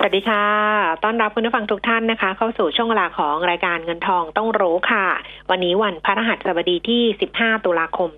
[0.00, 0.44] สวัสดีค่ะ
[1.04, 5.06] ต้อนรับคุณผู้ฟังทุกท่านนะคะ เข้าสู่ช่วงเวลาของรายการเงินทองต้องรู้ค่ะ
[5.50, 7.02] วันนี้วันพระรหัสบดีที่
[7.34, 8.10] 15 ตุลาคม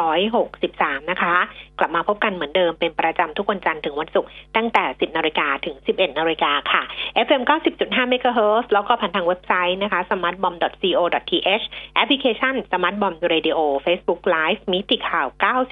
[0.00, 1.36] 2563 นะคะ
[1.78, 6.82] กลับมาพบกันเหมือนเดิมเป็นประจำทุกวันจันทร์ถึงวันศุกร์ตั้งแต่ 10นาฬิกาถึง 11นาฬิกาค่ะ
[7.26, 7.42] FM
[7.78, 11.64] 90.5 MHz แล้วก็ผ่านทางเว็บไซต์นะคะ smartbomb.co.th
[11.94, 15.26] แอปพลิเคชัน smartbomb radio Facebook Live มิติข่าว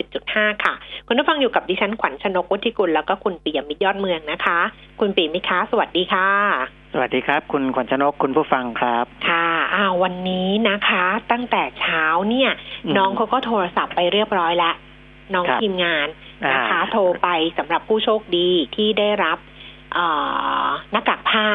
[0.08, 0.74] 90.5 ค่ะ
[1.06, 4.58] คุณผู้ฟังอยู่กับดิฉันขวัญชนกวุฒิกุลแล้วก็คุณปิยมิตรยอดเมืองนะคะ
[5.00, 6.30] คุณปิยมิตรคะสวัสดีค่ะ
[6.92, 12.50] สวัสดีครับ คุณขวัญชนกคุณผู้ฟังครับ ค่ะอ้าววันนี้นะคะ ตั้งแต่เช้าเนี่ย
[12.84, 14.74] อืมน้องเขาก็โทรศัพท์ไปเรียบร้อยแล้ว
[15.34, 16.06] น้องครับทีมงาน
[16.52, 19.38] นะคะอ่าโทรไปสำหรับผู้โชคดีที่ได้รับ
[19.94, 20.06] เอ่
[20.64, 21.48] อหน้ากากผ้า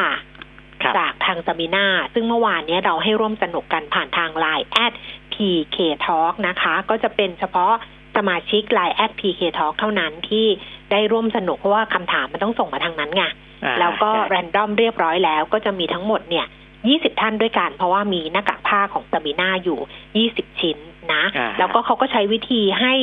[0.83, 4.93] ครับจากทางซาบีนาซึ่งเมื่อวานเนี้ยเราให้ร่วมสนุกกันผ่านทาง Line แอด
[5.33, 7.73] PK Talk นะคะ ก็จะเป็นเฉพาะ
[8.15, 10.45] สมาชิก Line แอด PK Talk เท่านั้นที่
[10.91, 13.23] ได้ร่วมสนุก เพราะว่าคำถามมันต้องส่งมาทางนั้นไง
[13.65, 16.45] อ่าแล้วก็ใช่แรนดอมเรียบร้อยแล้วก็จะมีทั้งหมดเนี่ย
[16.83, 19.79] 20ท่านด้วยกัน เพราะว่ามีหน้ากากผ้าของซาบีนาอยู่
[20.19, 20.77] 20ชิ้น
[21.13, 22.93] นะอ่าแล้วก็เขาก็ใช้วิธีให้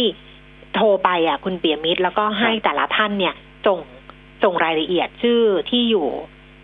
[0.78, 3.34] โทรไปอะ คุณเปียมิตรแล้วก็ให้ครับแต่ละท่านเนี่ย
[3.66, 3.78] ส่ง
[4.44, 6.08] ส่งรายละเอียดชื่อที่อยู่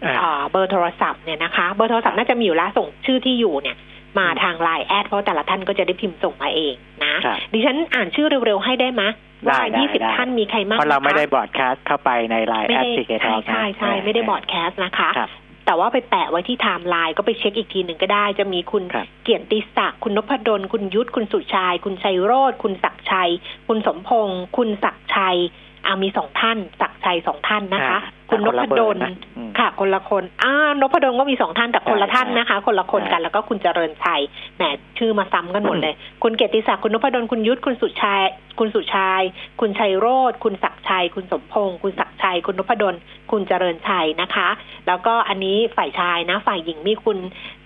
[0.05, 3.77] อ่าอ่าเบอร์โทรศัพท์เนี่ยนะคะ เบอร์โทรศัพท์น่าจะมีอยู่แล้วส่งชื่อที่อยู่เนี่ย
[4.19, 9.03] มาอืมทางไลน์แอดเพราะแต่ละท่านก็จะได้พิมพ์ส่งมาเองนะครับดิฉันอ่านชื่อเร็วๆให้ได้ไหม
[9.47, 15.31] ว่าได้ได้ได้20 ท่านมีใครบ้างเพราะเรานะคะไม่ได้บอร์ดแคสต์เข้าไปในไลน์ไม่แอดได้พีเคทใช่อใช่ใช่ไม่ได้บอร์ดแคสต์นะคะครับ
[15.67, 23.31] แต่ว่าไปแปะไว้ที่ไทม์ไลน์ก็ไปเช็คอีกทีหนึ่งก็ได้ จะมีคุณครับเกียรติศักดิ์คุณนพดล คุณยุทธคุณสุชาย คุณชัยโรธคุณศักดิ์ชัย
[23.69, 25.37] คุณสมพงศ์คุณศักดิ์ชัย
[25.85, 34.21] อ่ามีสองท่าน ศักดิ์ชัยสองท่านนะคะอ่าคุณนคนพละเบดอร์ลนะอืมค่ะ คนละคนอ่านพดลก็มีสองท่านแต่คนละใช่ท่านนะคะ คนละคนกันใช่แล้วก็คุณเจริญชัย
[34.57, 34.63] แหม
[34.99, 38.23] ชื่อมาซ้ำกันหมดเลย คุณเกียรติศักดิ์คุณนพดลคุณยุทธคุณสุชาย
[38.59, 39.23] คุณสุชาย
[39.61, 42.95] คุณชัยโรธคุณศักดิ์ชัย คุณสมพงศ์คุณศักดิ์ชัย คุณนพดล
[43.31, 44.49] คุณเจริญชัยนะคะ
[44.87, 47.19] แล้วก็อันนี้ฝ่ายชายนะ ฝ่ายหญิงมีคุณ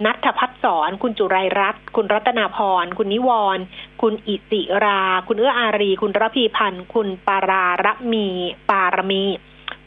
[0.04, 3.62] นัทพัฒน์สอน คุณจุไรรัตน์คุณรัตนาพร คุณนิวรณ์
[4.02, 8.26] คุณอิสิรา คุณเอื้ออารี คุณระพีพันธ์ คุณปาราระมี
[8.70, 9.24] ปารมี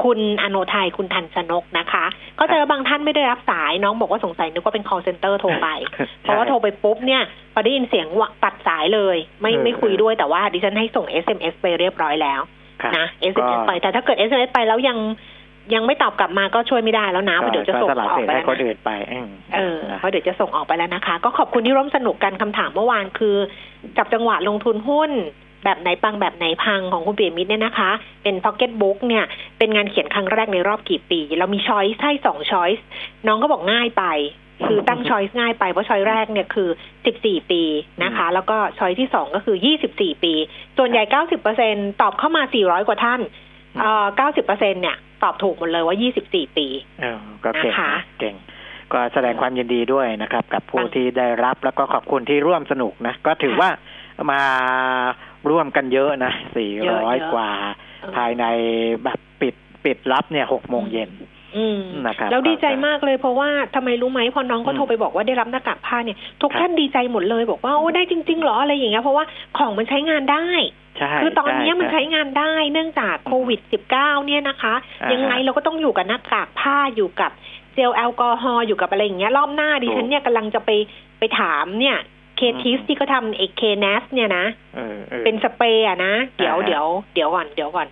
[0.03, 2.06] คุณอโนไทยคุณทันชนกนะคะ
[2.40, 5.68] ก็เจอบางท่านไม่ได้รับสายน้องบอกว่าสงสัยนึกว่าเป็น call center โทรไป
[6.22, 7.22] เพราะว่าโทรไปปุ๊บเนี่ย
[7.53, 12.41] พอได้ยินเสียงวะตัดสายเลย ไม่เออไม่คุยด้วยแต่ว่าดิฉันให้ส่ง SMS ไปเรียบร้อยแล้ว
[12.81, 14.97] ครับนะ SMS ไปแต่ถ้าเกิด SMS ไปแล้วยัง
[15.74, 23.36] ยังไม่ตอบกลับมาก็ช่วยไม่ได้แล้วนะเพราะเดี๋ยวจะส่งก็สละออกสิทธิ์ไปให้แล้วคนนะอื่นไปอืมเออนะเพราะเดี๋ยวจะส่งออกไปแล้วนะคะ ก็ขอบคุณที่ร่วมสนุกกันคำถามเมื่อวานคือ
[23.97, 25.12] จับจังหวะลงทุนหุ้น
[25.63, 27.91] แบบไหนปังแบบไหนพังของคุณเปียมิตรเนี่ยนะคะ
[28.23, 29.25] เป็นพ็อกเก็ตบุ๊กเนี่ย
[29.57, 32.85] เป็นงานเขียนครั้งแรกในรอบกี่ปี เรามีช้อยส์ให้สองช้อยส์
[33.27, 34.05] น้องก็บอกง่ายไป
[34.67, 36.69] คือตั้ง choice ง่ายไปเพราะ choice แรกเนี่ยคือ
[37.09, 37.63] 14ปี
[38.03, 39.57] นะคะ แล้วก็ choice ที่สองก็คือ
[39.91, 40.33] 24ปี
[40.77, 41.03] ส่วนใหญ่
[41.51, 43.22] 90%ตอบเข้ามา400กว่าท่าน
[43.79, 46.67] เอ่อ90%เนี่ยตอบถูกหมดเลยว่า24ปี
[47.01, 48.35] เออก็เก่งนะคะเก่ง
[48.93, 53.69] ก็แสดงความยินดีด้วยนะครับ กับผู้ค่ะที่ได้รับแล้วก็ขอบคุณที่ร่วมสนุกนะ ก็ถือค่ะว่า
[54.31, 54.41] มา
[55.50, 57.50] ร่วมกันเยอะนะสี่เยอะร้อยเยอะกว่า
[58.02, 58.46] เออภายใน
[59.03, 61.12] แบบปิดปิดรับเนี่ยหกโมงเย็น
[61.57, 69.25] อืมนะครับแล้วดีใจก็มากเลยเพราะว่าทำไมรู้ไหมพอน้องก็อืมโทรไปบอกว่าได้รับหน้ากากผ้าเนี่ย ทุกครับท่านดีใจหมดเลยบอกว่าโอ้ได้จริงๆเหรออะไรอย่างเงี้ยเพราะว่า
[69.57, 70.47] ของมันใช้งานได้
[70.97, 73.59] ใช่คือตอนนี้มันช่ใช้งานได้เนื่องจากโควิด
[73.94, 77.31] -19 เนี่ยนะคะอ่าฮะยังไงเราก็ต้องอยู่กับหน้ากากผ้าอยู่กับ
[77.75, 80.69] เจลแอลกอฮอล์อยู่กับอะไรอย่างเงี้ยรอบหน้าดิฉันเนี่ยกำลังจะไป
[81.19, 81.97] ไปถามเนี่ย
[82.38, 87.88] เคทิสอืมที่เขาทำเอเคเนสเนี่ยนะเออออเป็นสเปรย์อะนะ เดี๋ยวอ่าฮะเดี๋ยวเดี๋ยวก่อนเดี๋ยวก่อน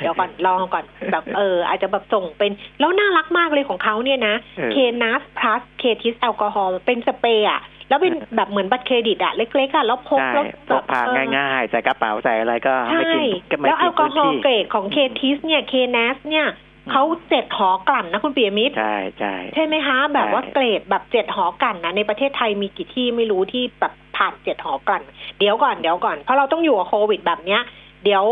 [0.00, 2.50] เดี๋ยวก่อนลองก่อนแบบเออ อาจจะแบบส่งเป็น
[2.80, 25.02] แล้วน่ารักมากเลยของเขาเนี่ยนะเออเคนัสพลัสเคทิสแอลกอฮอล์เป็นสเปรย์อะแล้วเป็นแบบเหมือนบัตรเครดิตอะเล็กๆอะแล้วพกใช่แล้วพกพาเออง่ายๆ ใส่กระเป๋าใส่อะไรก็ใช่ไม่กินก็ไม่แล้วแอกินลกอพื้นฮอล์ที่เกรดของเคทิสเนี่ยเคนัสเนี่ยอืม เขาเจ็ดหอกลั่นนะคุณเปียมิตรใช่ใช่ใช่ไหมคะแบบว่าใช่เกรดแบบเจ็ดหอกลั่นนะในประเทศไทยมีกี่ที่ไม่รู้ที่แบบผ่านเจ็ดหอกลั่น
[25.38, 27.60] เดี๋ยวก่อนเดี๋ยวก่อนเพราะเราต้องอยู่กับโควิดแบบเนี้ย
[28.04, 28.24] เดี๋ยว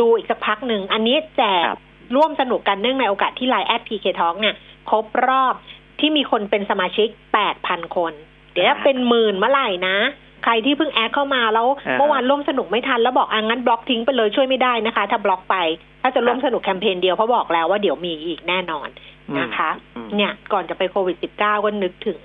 [0.00, 1.80] ดูอีกสักพักหนึ่งอันนี้แจกครับ
[2.16, 4.54] ร่วมสนุกกันเนื่องในโอกาสที่ไลน์แอดพีเคท้องเนี่ย
[4.90, 5.54] ครบรอบ
[6.00, 7.08] ที่มีคนเป็นสมาชิก
[7.52, 8.12] 8,000คน
[8.52, 9.96] เดี๋ยวอ่าเป็นหมื่นเมื่อไหร่นะ
[10.44, 15.56] ใครที่เพิ่ง add เข้ามาแล้วอ่าเมื่อวานร่วมสนุกไม่ทันแล้วบอกอะงั้นบล็อกทิ้งไปเลยช่วยไม่ได้นะคะ ถ้าบล็อกไป
[16.02, 18.88] ถ้าจะร่วมครับสนุกแคมเปญเดียวเพราะบอกแล้วว่าเดี๋ยวมีอีกแน่นอน
[19.28, 22.20] อืมนะคะอืมเนี่ยก่อนจะไปโควิด -19 ก็นึกถึง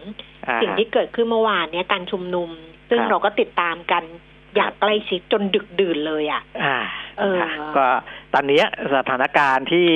[0.48, 2.50] อ่าสิ่งที่เกิดขึ้นเมื่อวานเนี่ยการชุมนุม
[2.90, 4.04] ซึ่งครับเราก็ติดตามกัน
[4.56, 6.78] อย่างใกล้ชิดจนดึกดื่นเลยอะอ่า
[7.20, 7.88] เออค่ะก็
[8.34, 8.62] ตอนนี้
[8.96, 9.88] สถานการณ์ที่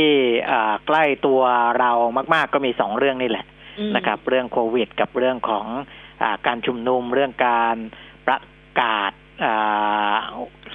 [0.52, 1.42] อ่าใกล้ตัว
[1.80, 1.92] เรา
[2.34, 3.46] มาก ๆ ก็มีสองเรื่องนี่แหละ
[3.80, 5.68] อืมนะครับ เรื่องโควิด กับเรื่องของ
[6.22, 7.75] อาการชุมนุมเรื่องการ
[8.12, 8.12] ประ
[8.81, 9.12] กาศ
[9.46, 10.16] อ่า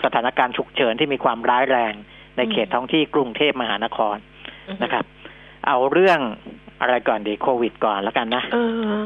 [0.05, 1.93] สถานการณ์ฉุกเฉินที่มีความร้ายแรง
[2.37, 4.17] ในเขตท้องที่กรุงเทพมหานคร
[4.69, 5.05] อืมนะครับ
[5.67, 6.21] เอาเรื่อง
[6.81, 9.03] อะไรก่อนดีโควิดก่อนแล้วกันนะเออ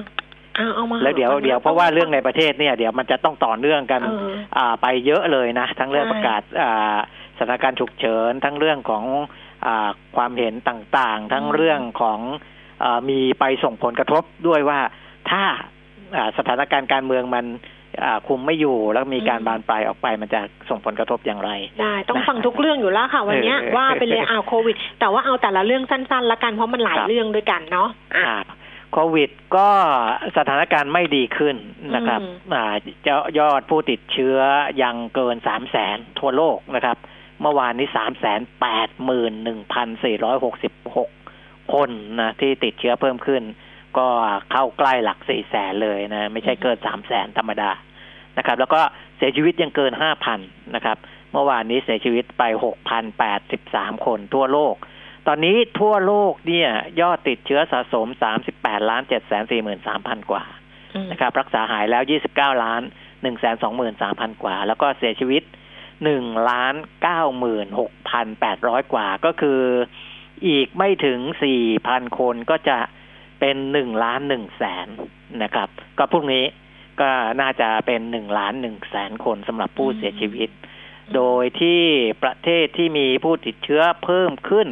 [0.56, 6.97] เอาเอามาแล้วเดี๋ยวอามาเดี๋ยวเพราะว่าเรื่องในประเทศเนี่ย เดี๋ยวมันจะต้องต่อเนื่องกันเอออ่าไปเยอะเลยนะ ทั้งเรื่องใช่ประกาศอ่า
[7.39, 9.05] สถานการณ์ฉุกเฉิน ทั้งเรื่องของ
[9.67, 12.21] อาความเห็นต่างๆ ทั้งเรื่องของ
[12.85, 14.81] อามีไปส่งผลกระทบด้วยว่า
[15.31, 15.43] ถ้า
[16.17, 17.71] อ่าสถานการณ์การเมืองมันอ่า
[18.27, 20.41] คุมไม่อยู่แล้วมีการบานปลายออกไปมันจะ
[20.71, 21.50] ส่งผลกระทบอย่างไร
[21.81, 28.37] ได้ต้องฟังทุกเรื่องอยู่แล้วค่ะวันเนี้ยเออว่าไปเลยเอาโควิด แต่ว่าเอาแต่ละเรื่องสั้นๆละกันเพราะมันหลายครับเรื่องด้วยกันเนาะอะอ่า
[28.93, 29.69] โควิดก็
[30.37, 31.56] สถานการณ์ไม่ดีขึ้น
[31.94, 32.65] นะครับอืมอ่า
[33.03, 34.37] เจ้ายอดผู้ติดเชื้อ
[34.83, 36.97] ยังเกินสามแสนทั่วโลกนะครับ
[37.41, 41.11] เมื่อวานนี้สามแสนแปดหมื่นหนึ่งพันสี่ร้อยหกสิบหก
[41.75, 41.91] คน
[42.21, 43.43] นะที่ติดเชื้อเพิ่มขึ้น
[43.99, 44.09] ก็
[44.53, 47.71] เข้าใกล้หลักสี่แสนเลยนะ ไม่ใช่เกินสามแสนธรรมดา
[48.39, 48.81] นะครับ แล้วก็
[49.17, 50.41] เสียชีวิตยังเกินห้าพัน
[50.75, 50.97] นะครับ
[51.33, 54.75] เมื่อวานนี้เสียชีวิตไปหกพันแปดสิบสามคนทั่วโลก
[55.27, 58.06] ตอนนี้ทั่วโลกเนี่ย ยอดติดเชื้อสะสม
[58.49, 59.44] 38ล้าน7แสน
[59.89, 60.44] 43,000กว่า
[60.94, 62.03] อืมนะครับ รักษาหายแล้ว
[62.33, 63.56] 29ล้าน1แสน
[63.99, 65.43] 23,000กว่า แล้วก็เสียชีวิต
[65.94, 66.75] 1ล้าน
[67.83, 69.61] 96,800กว่าก็คือ
[70.47, 71.19] อีกไม่ถึง
[71.71, 72.79] 4,000คนก็จะ
[73.44, 74.89] เป็น1ล้าน1แสน
[75.43, 75.69] นะครับ
[75.99, 76.44] ก็พรุ่งนี้
[77.00, 77.11] ก็
[77.41, 80.49] น่าจะเป็น1ล้าน1แสนคนสำหรับผู้เสียชีวิต
[81.15, 81.83] โดยที่
[82.23, 84.69] ประเทศที่มีผู้ติดเชื้อเพิ่มขึ้น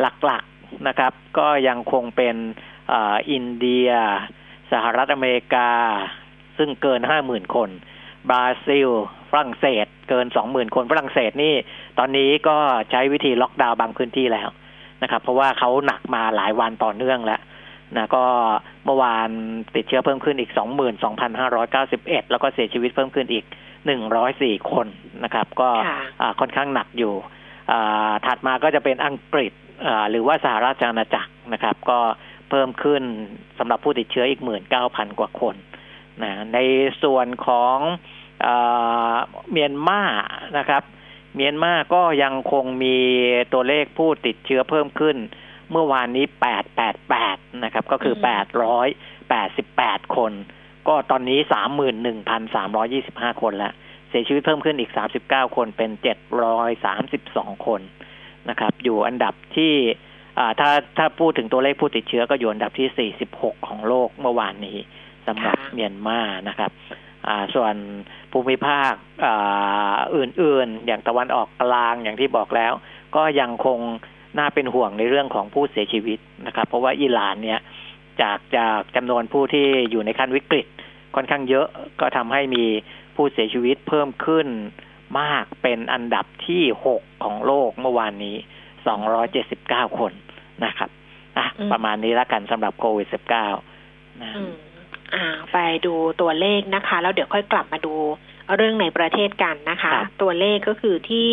[0.00, 2.36] หลักๆนะครับ ก็ยังคงเป็น
[2.92, 3.90] อาอินเดีย
[4.72, 5.70] สหรัฐอเมริกา
[6.58, 7.70] ซึ่งเกินห้าหมื่นคน
[8.30, 8.88] บราซิล
[9.30, 11.54] ฝรั่งเศส เกินสองหมื่นคน ฝรั่งเศสนี่
[11.98, 12.58] ตอนนี้ก็
[12.90, 14.48] ใช้วิธีล็อกดาวน์บางพื้นที่แล้ว
[15.02, 17.40] นะครับ เพราะว่าเขาหนักมาหลายวันต่อเนื่องแล้ว
[17.96, 18.24] นะก็
[18.84, 19.30] เมื่อวาน
[19.74, 23.44] ติดเชื้อเพิ่มขึ้นอีกสองหมื่นสองพันห้าร้อยเก้าสิบเอ็ดแล้วก็เสียชีวิตเพิ่มขึ้นอีก
[23.86, 24.86] หนึ่งร้อยสี่คน
[25.24, 27.14] นะครับ ก็ค่ะอ่าค่อนข้างหนักอยู่
[27.72, 29.52] อ่าถัดมาก็จะเป็นอังกฤษ
[29.86, 31.98] อ่าหรือว่าสหราชอาณาจักรนะครับ ก็
[32.50, 33.02] เพิ่มขึ้น
[33.58, 35.54] สำหรับผู้ติดเชื้ออีกหมื่นเก้าพันกว่าคน
[36.22, 36.58] นะใน
[37.02, 37.76] ส่วนของ
[38.46, 39.16] อา
[39.50, 40.02] เมียนมา
[40.58, 40.82] นะครับ
[41.34, 42.96] เมียนมาก็ยังคงมี
[43.52, 45.16] ตัวเลขผู้ติดเชื้อเพิ่มขึ้น
[45.70, 46.24] เมื่อวานนี้
[46.94, 48.14] 888 นะครับ ก็คือ
[49.34, 50.32] 888 คน
[50.88, 51.38] ก็ตอนนี้
[52.60, 53.72] 31,325 คนแล้ว
[54.08, 54.90] เสียชีวิตเพิ่มขึ้นอีก
[55.24, 55.90] 39 คนเป็น
[56.78, 57.80] 732 คน
[58.48, 59.74] นะครับ อยู่อันดับที่
[60.38, 64.78] อ่าถ้าถ้าพูดถึงตัวเลขผู้ติดเชื้อก็อยู่อันดับที่ 46 ของโลกเมื่อวานนี้
[65.26, 66.70] สำหรับค่ะเมียนมานะครับ
[67.26, 67.74] อ่าส่วน
[68.32, 68.92] ภูมิภาค
[69.24, 72.72] อ่าอื่นๆ อย่างตะวันออกกลางอย่างที่บอกแล้ว
[73.16, 73.80] ก็ยังคง
[74.38, 77.60] น่าเป็นห่วงในเรื่องของผู้เสียชีวิตนะครับ เพราะว่าอิหร่านเนี่ย
[78.22, 80.66] จากจากจำนวนผู้ที่อยู่ในขั้นวิกฤต
[81.14, 81.66] ค่อนข้างเยอะ
[82.00, 82.64] ก็ทำให้มี
[83.16, 84.46] ผู้เสียชีวิตเพิ่มขึ้น
[85.20, 88.36] มากเป็นอันดับที่หกของโลกเมื่อวานนี้
[89.36, 90.12] 279คน
[90.64, 90.90] นะครับ
[91.38, 93.08] อะอืมประมาณนี้แล้วกันสำหรับโควิด
[93.62, 94.52] -19 นะอืม
[95.14, 95.56] อ่าไป
[95.86, 97.94] ดูตัวเลขนะคะ แล้วเดี๋ยวค่อยกลับมาดู
[98.56, 101.30] เรื่องในประเทศกันนะคะครับตัวเลขก็คือที่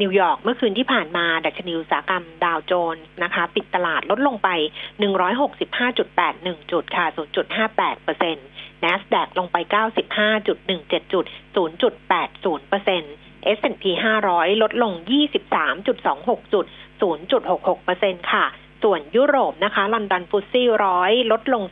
[0.00, 4.48] นิวยอร์กเมื่อคืนที่ผ่านมา ดัชนีอุตสาหกรรมดาวโจนส์นะคะ ปิดตลาดลดลงไป
[5.40, 7.06] 165.81 จุดค่ะ
[7.54, 8.46] 0.58เปอร์เซ็นต์
[8.84, 9.56] NASDAQ ลงไป
[10.20, 11.24] 95.17 จุด
[11.56, 13.14] 0.80เปอร์เซ็นต์
[13.58, 13.84] S&P
[14.24, 14.92] 500 ลดลง
[15.72, 16.66] 23.26 จุด
[17.00, 18.44] 0.66เปอร์เซ็นต์ค่ะ
[18.82, 21.62] ส่วนยุโรปนะคะ ลอนดอนฟุตซี่ร้อยลดลง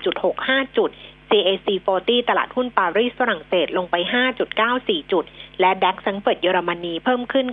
[0.00, 0.90] 34.65 จุด
[1.30, 1.68] CAC
[1.98, 3.94] 40 ตลาดหุ้นปารีสฝรั่งเศสลงไป
[4.54, 5.24] 5.94 จุด
[5.62, 7.46] และดัคซังเฟิร์ตเยอรมนีเพิ่มขึ้น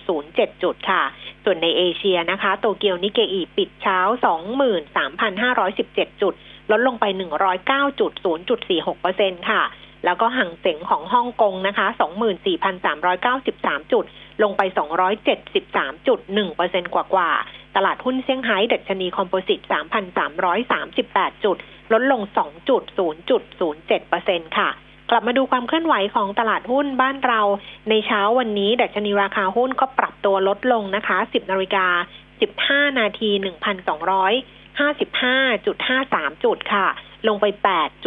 [0.00, 1.02] 9.07 จุดค่ะ
[1.44, 3.98] ส่วนในเอเชียนะคะ โตเกียวนิเกอีปิดเช้า
[4.86, 6.34] 23,517 จุด
[6.70, 7.04] ลดลงไป
[8.72, 9.62] 109.0.46%ค่ะ
[10.04, 11.86] แล้วก็ห่างเสงของฮ่องกงนะคะ
[12.70, 14.04] 24,393 จุด
[14.42, 14.62] ลงไป
[16.02, 19.60] 273.1%กว่ากว่าๆตลาดหุ้นเซี่ยงไฮ้ดัชนีคอมโพสิต
[20.52, 21.56] 3,338 จุด
[21.92, 24.70] ลดลง 2.0.07%ค่ะ
[25.10, 27.40] กลับมาดูความเคลื่อนไหวของตลาดหุ้นบ้านเรา
[27.88, 31.86] ในเช้าวันนี้ดัชนีราคาหุ้นก็ปรับตัวลดลงนะคะ 10นาฬิกา
[32.44, 33.30] 15 นาที
[34.82, 36.86] 1,255.53 จุดค่ะ
[37.28, 37.46] ลงไป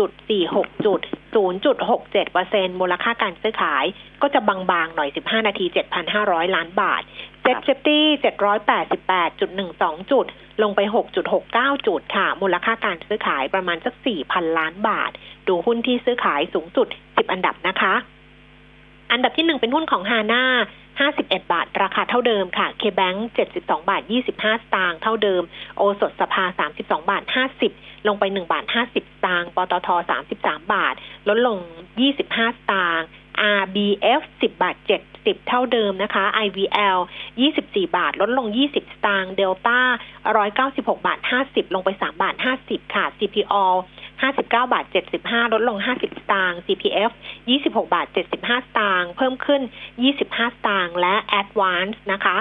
[0.07, 0.99] 8.46 จุด
[1.35, 3.85] 0.67เปอร์เซ็นต์มูลค่าการซื้อขาย
[4.21, 5.65] ก็จะบางๆ หน่อย 15 นาที
[6.09, 7.01] 7,500 ล้านบาท
[7.41, 8.05] SET Fifty
[9.07, 10.25] 788.12 จุด
[10.61, 10.79] ลงไป
[11.33, 13.93] 6.69 จุดค่ะ มูลค่าการซื้อขายประมาณสัก
[14.25, 15.11] 4,000 ล้านบาท
[15.49, 17.93] ดูหุ้นที่ซื้อขายสูงสุด 10 อันดับนะคะ
[19.11, 20.43] อันดับที่หนึ่งเป็นหุ้นของฮาน่า
[20.99, 23.17] 51 บาท ราคาเท่าเดิมค่ะ K-Bank
[23.55, 25.43] 72 บาท 25 สตางค์เท่าเดิม
[25.77, 27.23] โอสถสภา 32 บาท
[27.65, 29.89] 50 ลงไป 1 บาท 50 สตางค์ ปตท
[30.29, 30.95] 33 บาท
[31.29, 31.57] ลดลง
[32.07, 33.07] 25 สตางค์
[33.59, 34.75] RBF 10 บาท
[35.13, 36.97] 70 เท่าเดิมนะคะ IVL
[37.47, 39.79] 24 บาท ลดลง 20 สตางค์เดลต้า
[40.43, 43.55] 196 บาท 50 ลงไป 3 บาท 50 ค่ะ CPO
[44.21, 44.85] 59 บาท
[45.19, 47.11] 75 ลดลง 50 สตางค์ CPF
[47.49, 49.61] 26 บาท 75 สตางค์เพิ่มขึ้น
[50.05, 52.35] 25 สตางค์และ Advance นะคะ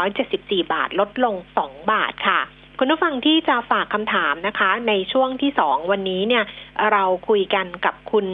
[0.00, 2.40] 174 บาท ลดลง 2 บาทค่ะ
[2.78, 6.44] คุณผู้ฟังที่จะฝากคำถามนะคะ ในช่วงที่สองวันนี้เนี่ย
[6.92, 8.26] เราคุยกันกับคุณ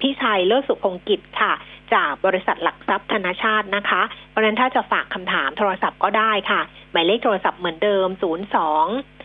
[0.00, 1.52] พี่ชัยเลิศสุพงกิจค่ะ
[1.94, 6.60] จากบริษัทหลักทรัพย์ธนาชาตินะคะ เพราะฉะนั้นถ้าจะฝากคำถามโทรศัพท์ก็ได้ค่ะ
[6.92, 8.08] หมายเลขโทรศัพท์เหมือนเดิม
[8.66, 9.17] 02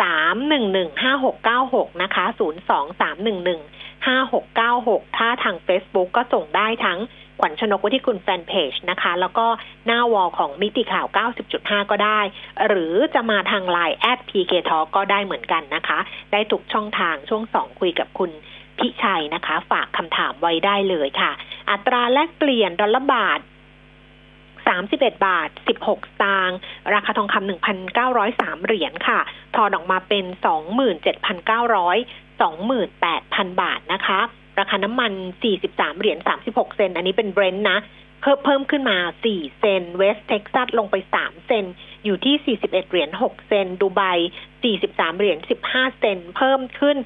[0.00, 3.60] สามหนึ่งหนึ่งห้าหกเก้าหกนะคะศูนย์สองสามหนึ่งหนึ่ง
[4.06, 6.98] ห้าหกเก้าหกถ้าทาง Facebook ก็ส่งได้ทั้ง
[7.40, 9.46] ขวัญชนกวิที่คุณแฟนเพจนะคะ แล้วก็
[9.86, 11.06] หน้า wall ของมิติข่าว
[11.48, 12.20] 90.5 ก็ได้
[12.66, 15.98] หรือจะมาทางไลน์แอดพีเคทก็ได้เหมือนกันนะคะ
[16.32, 18.30] ได้ทุกช่องทางช่วงสองคุยกับคุณ
[18.78, 21.32] พิชัยนะคะ ฝากคำถามไว้ได้เลยค่ะ
[21.70, 23.40] อัตราแลกเปลี่ยนดอลลาร์บาท
[24.68, 25.48] 31 บาท
[25.80, 26.58] 16 สตางค์
[26.94, 27.50] ราคาทองคำ
[28.02, 29.20] 1,903 เหรียญค่ะ
[29.56, 31.96] ทอนออกมาเป็น 27,900
[32.40, 34.20] 28,000 บาทนะคะ
[34.58, 35.12] ราคาน้ำมัน
[35.56, 37.78] 43 เหรียญ 36 เซนต์ อันนี้เป็นเบรนท์นะ
[38.22, 38.98] เพิ่มเพิ่มขึ้นมา
[39.30, 41.64] 4 เซนต์ เวสเท็กซัสลงไป 3 เซนต์
[42.04, 44.02] อยู่ที่ 41 เหรียญ 6 เซนต์ ดูไบ
[44.60, 46.96] 43 เหรียญ 15 เซนต์ เพิ่มขึ้น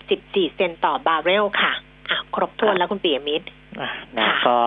[0.00, 1.72] 74 เซนต์ต่อบาร์เรลค่ะ
[2.10, 3.46] อะ ครบถ้วนแล้วคุณปิยมิตร
[3.80, 4.58] อะนะก็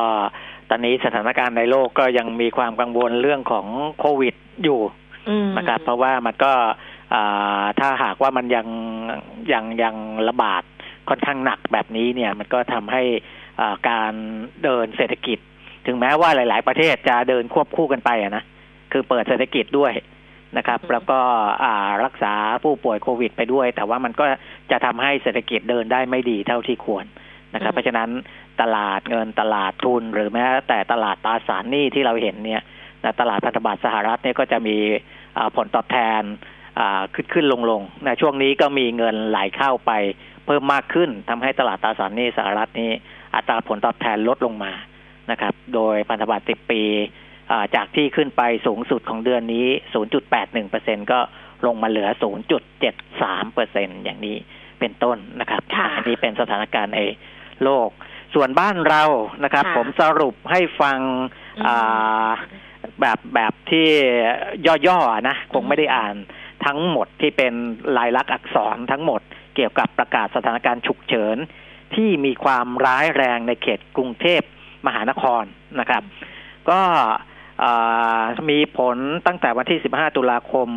[0.69, 3.67] ตอนนี้สถานการณ์ในโลกก็ยังมีความกังวลเรื่องของ
[3.99, 4.79] โควิดอยู่
[5.29, 6.53] อืมนะครับ เพราะว่ามันก็
[7.13, 8.67] อ่าถ้าหากว่ามันยัง
[9.53, 9.95] ยังยัง
[10.29, 10.63] ระบาด
[11.09, 13.03] ค่อนข้างหนักแบบนี้เนี่ย มันก็ทำให้
[13.59, 14.13] อ่าการ
[14.63, 15.37] เดินเศรษฐกิจ
[15.85, 18.43] ถึงแม้ว่าหลาย ๆ ประเทศจะเดินควบคู่กันไปอะนะ
[18.91, 19.93] คือเปิดเศรษฐกิจด้วย
[20.57, 21.19] นะครับอืมแล้วก็
[21.63, 22.33] อ่ารักษา
[22.63, 24.25] ผู้ป่วยโควิด ไปด้วย แต่ว่ามันก็
[24.71, 27.05] จะทำให้เศรษฐกิจเดินได้ไม่ดีเท่าที่ควร
[27.53, 28.09] นะครับ เพราะฉะนั้น
[28.61, 32.61] ตลาดเงินตลาดทุน หรือแม้แต่ตลาดตราสารหนี้ที่เราเห็นเนี่ย
[33.03, 34.77] นะตลาดพันธบัตรสหรัฐเนี่ยก็จะมี
[35.37, 36.21] อ่าผลตอบแทน
[36.79, 39.91] อ่าขึ้นขึ้นลงลงนะช่วงนี้ก็มีเงินไหลเข้าไป
[40.45, 42.91] เพิ่มมากขึ้นทำให้ตลาดตราสารหนี้สหรัฐนี้
[43.35, 44.73] อัตราผลตอบแทนลดลงมา
[45.31, 46.83] นะครับ โดยพันธบัตร10ปี
[47.51, 49.67] อ่าจากที่ขึ้นไปสูงสุดของเดือนนี้
[50.39, 51.19] 0.81%ก็
[51.65, 52.09] ลงมาเหลือ
[52.87, 54.37] 0.73%อย่างนี้
[54.79, 57.01] เป็นต้นนะครับค่ะอันนี้เป็นสถานการณ์ใน
[57.63, 57.89] โลก
[58.33, 59.03] ส่วนบ้านเรา
[59.43, 60.99] นะครับค่ะผมสรุปให้ฟัง
[61.57, 62.29] อืมอ่า
[63.01, 63.87] แบบแบบที่
[64.87, 66.15] ย่อๆนะคงไม่ได้อ่าน
[66.65, 67.53] ทั้งหมดที่เป็น
[67.97, 69.21] ลายลักษณ์อักษรทั้งหมด
[69.55, 71.37] เกี่ยวกับประกาศสถานการณ์ฉุกเฉิน
[71.95, 74.41] ที่มีความร้ายแรงในเขตกรุงเทพ
[74.87, 75.43] มหานคร
[75.79, 76.03] นะครับ
[76.69, 76.81] ก็
[77.63, 80.69] อ่ามีผลตั้งแต่วันที่ 15 ตุลาคม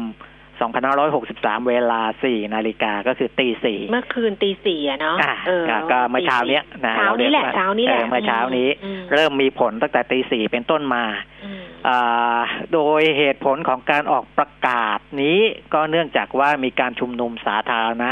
[0.60, 5.34] 2563 เวลา 4 นาฬิกาก็คือตีสี่เมื่อคืนตีสี่อะเนาะอ่า
[5.68, 11.04] ก็ก็เมื่อเช้าเนี้ยนะเช้านี้แหละรรียกว่เช้านี้แหละออเมื่อเช้านี้อืมเริ่มมีผลตั้งแต่ตีสี่เป็นต้นมา
[11.44, 12.40] อืมอ่า
[12.72, 15.38] โดยเหตุผลของการออกประกาศนี้
[15.74, 18.10] ก็เนื่องจากว่ามีการชุมนุมสาธารณะ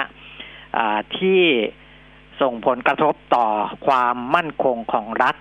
[0.78, 1.43] อ่าที่
[2.40, 3.47] ส่งผลกระทบต่อ
[3.87, 5.37] ความมั่นคงของรัฐ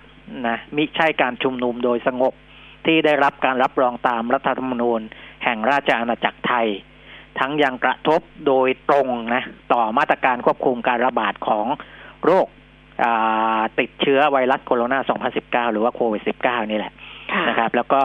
[0.48, 2.32] นะมิใช่การชุมนุมโดยสงบ
[2.86, 5.00] ที่ได้รับการรับรองตามรัฐธรรมนูญ
[5.44, 6.68] แห่งราชอาณาจักรไทย
[7.40, 9.42] ทั้งยังกระทบโดยตรงนะ
[9.72, 11.66] ต่อมาตรการควบคุมการระบาดของ
[12.24, 12.46] โรค
[13.04, 16.92] อ่าติดเชื้อไวรัสโคโรนา 2019 หรือว่าโควิด -19 นี่แหละ
[17.32, 18.02] ค่ะนะครับ แล้วก็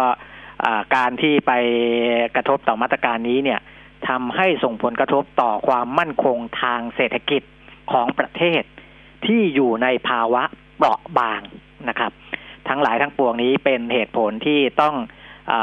[0.65, 1.51] อ่าการที่ไป
[2.35, 3.59] กระทบต่อมาตรการนี้เนี่ย
[4.07, 7.41] ทำให้ส่งผลกระทบต่อความมั่นคงทางเศรษฐกิจ
[7.91, 8.63] ของประเทศ
[9.25, 10.43] ที่อยู่ในภาวะ
[10.75, 11.41] เปราะบาง
[11.89, 12.11] นะครับ
[12.67, 14.95] ทั้งหลายทั้งปวงนี้เป็นเหตุผลที่ต้อง
[15.51, 15.53] อ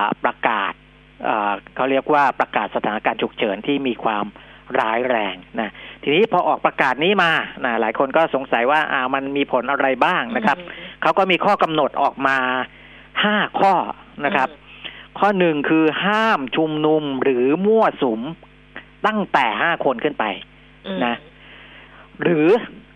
[0.00, 0.87] าประกาศอ่า
[1.74, 4.24] เขาเรียกว่าประกาศสถานการณ์ฉุกเฉินที่มีความ
[4.80, 5.70] ร้ายแรงนะ
[6.02, 7.32] ทีนี้พอออกประกาศนี้มา
[7.64, 10.68] นะหลายคนก็สงสัยว่าอ่ามันมีผลอะไรบ้างนะครับอืม
[11.02, 12.38] เขาก็มีข้อกำหนดออกมา
[13.24, 13.74] ห้าข้อ
[14.24, 14.48] นะครับ
[15.18, 18.20] ข้อหนึ่งคือห้ามชุมนุมหรือมั่วสุม
[19.06, 20.24] ตั้งแต่ห้าคนขึ้นไป
[20.86, 21.14] อืมนะ
[22.22, 22.48] หรือ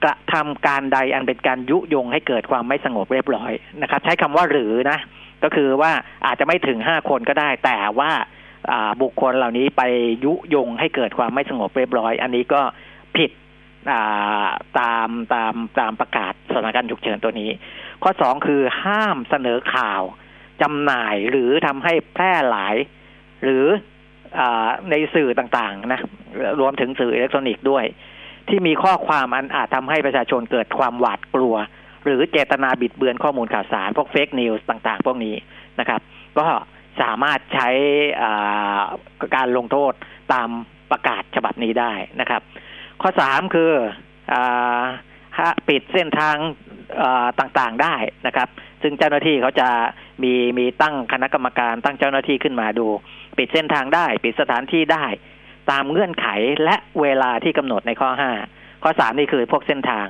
[0.05, 3.53] กระทำการใดอันเป็นการยุยงให้เกิดความไม่สงบเรียบร้อย
[3.83, 4.99] นะครับ ใช้คำว่าหรือนะ
[5.45, 5.93] ก็คือว่า
[6.27, 8.13] อาจจะไม่ถึงห้าคนก็ได้ แต่ว่า
[9.03, 9.83] บุคคลเหล่านี้ไป
[10.25, 12.63] ยุยงให้เกิดความไม่สงบเรียบร้อย อันนี้ก็
[13.17, 17.51] ผิดาตามตามตามประกาศสถานการณ์ฉุกเฉินตัวนี้
[18.03, 20.03] ข้อสองคือห้ามเสนอข่าว
[20.63, 22.77] จำหน่ายหรือทำให้แพร่หลาย
[23.45, 23.65] หรือ
[24.39, 24.41] อ
[24.91, 26.01] ในสื่อต่างๆนะ
[26.61, 27.85] รวมถึงสื่ออิเล็กทรอนิกส์ด้วย
[28.49, 31.55] ที่มีข้อความอันอาจทำให้ประชาชนเกิดความหวาดกลัว
[32.05, 35.35] หรือเจตนาบิดเบือนข้อมูลข่าวสาร พวกเฟกนิวส์ต่างๆ พวกนี้
[35.81, 36.01] นะครับ
[36.39, 36.47] ก็
[37.03, 37.69] สามารถใช้
[39.37, 39.93] การลงโทษ
[40.33, 40.49] ตาม
[40.91, 42.43] ประกาศฉบับนี้ได้นะครับ
[43.03, 43.71] ข้อสามคือ
[44.33, 44.35] อ
[45.69, 46.37] ปิดเส้นทาง
[47.39, 47.95] ต่างๆได้
[48.27, 48.49] นะครับ
[48.83, 49.69] ซึ่งเจ้าหน้าที่เขาจะ
[50.23, 52.87] มีมีตั้งคณะกรรมการตั้งเจ้าหน้าที่ขึ้นมาดู
[53.39, 55.05] ปิดเส้นทางได้ ปิดสถานที่ได้
[55.71, 56.27] ตามเงื่อนไข
[56.65, 58.31] และเวลาที่กำหนดในข้อห้า
[58.83, 60.07] ข้อสามนี่คือพวกเส้นทาง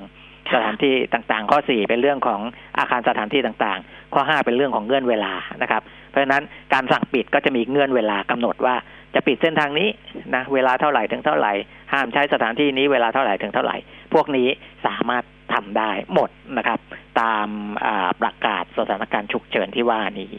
[0.53, 2.41] สถานที่ต่างๆ ข้อสี่เป็นเรื่องของ
[2.79, 5.33] อาคารสถานที่ต่างๆ ข้อห้าเป็นเรื่องของเงื่อนเวลา
[5.63, 8.75] นะครับ เพราะฉะนั้นการสั่งปิดก็จะมีเงื่อนเวลากำหนดว่า
[9.15, 9.89] จะปิดเส้นทางนี้
[10.35, 11.53] นะเวลาเท่าไหร่ถึงเท่าไหร่
[11.93, 13.77] ห้ามใช้สถานที่นี้เวลาเท่าไหร่ถึงเท่าไหร่
[14.15, 14.49] พวกนี้
[14.87, 16.81] สามารถทำได้หมดนะครับ
[17.21, 17.49] ตาม
[17.85, 20.33] อ่าประกาศสถานการณ์ฉุกเฉินที่ว่านี้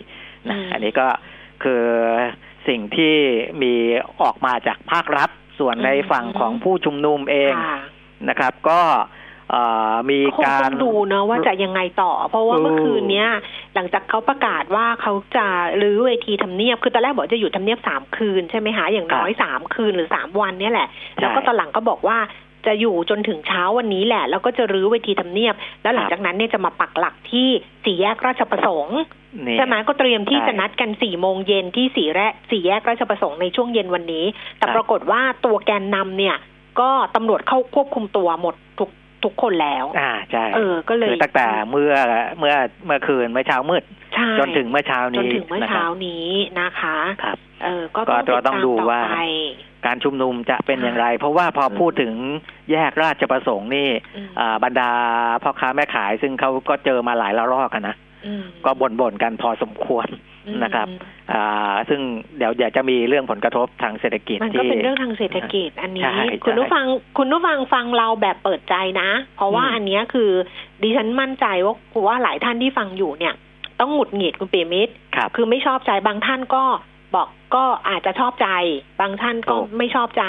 [0.50, 1.08] นะอืมอันนี้ก็
[1.64, 1.84] คือ
[2.68, 3.16] สิ่งที่
[3.64, 3.74] มี
[4.22, 5.30] ออกมาจากภาครัฐ
[5.60, 7.80] ส่วนในฝั่งของผู้ชุมนุมเองค่ะ
[8.30, 8.82] นะครับ ก็
[9.52, 13.30] เอ่อมีคงกาต้รองดูเนอะว่าจะยังไงต่อ เพราะว่าเออเมื่อคืนเนี้ย
[13.76, 15.46] หลังจากเขาประกาศว่าเขาจะ
[15.82, 20.88] รื้อเวทีทำเนียบคือตอนแรกบอกจะอยู่ทำเนียบสามคืนใช่ไหมคะอย่างน้อยสามคืนหรือสามวันเนี่ยแหละ
[21.20, 22.18] แล้วก็ตอนหลังก็บอกว่า
[22.66, 27.48] จะอยู่จนถึงเช้าวันนี้แหละ แล้วก็จะรื้อเวทีทำเนียบ แล้วหลังจากนั้นเนี่ยจะมาปักหลักที่
[27.86, 29.00] สี่แยกราชประสงค์
[29.48, 34.26] นี่ใช่ไหมก็เตรียมที่ใช่จะนัดกันสี่โมงเย็นที่สี่แรกสี่แยกราชประสงค์ในช่วงเย็นวันนี้
[34.58, 36.36] แต่ครับปรากฏว่าตัวแกนนำเนี่ย
[36.80, 38.90] ก็ตำรวจเข้าควบคุมตัวหมดทุก
[39.24, 41.94] ทุกคนแล้ว อ่าใช่เออก็เลยคือตั้งแต่เมื่อ
[42.40, 42.54] เมื่อ
[42.86, 49.22] เมื่อคืนเมื่อเช้ามืดใช่จนถึงเมื่อเช้าจนนี้ถึงเมื่อนะคเช้ารับนี้นะคะครับเออก็ก็ต้องต้องดูติตมว่าต่อไป
[49.86, 52.14] การชุมนุมจะเป็นอย่างไร เพราะว่าพอพูดถึง
[52.72, 54.92] แยกราชประสงค์นี่อืมอ่าบรรดา
[55.44, 60.08] พ่อค้าแม่ขายซึ่งเขาก็เจอมาหลายละลอกกันนะอืมก็บ่นๆกันพอสมควร
[60.64, 60.88] นะครับ
[61.32, 62.02] อ่าซึ่ง
[62.38, 66.86] เดี๋ยวเดี๋ยวจะมีเรื่องผลกระทบทางเศรษฐกิจมันก็ที่เป็นเรื่องทางเศรษฐกิจ อันนี้ใช่คุณใช่ผู้ฟัง
[67.18, 70.32] คุณผู้ฟังฟังเราแบบเปิดใจนะ เพราะว่าอืมอันเนี้ยคือ
[70.82, 71.76] ดิฉันมั่นใจว่า
[72.08, 73.34] ว่าหลายท่านที่ฟังอยู่เนี่ย
[73.80, 76.64] ต้องหงุดหงิดคุณเปียมิตรครับคือไม่ชอบใจบางท่านก็
[77.16, 78.50] บอกก็อาจจะชอบใจ
[79.02, 80.26] บางท่านก็ถูกไม่ชอบใจ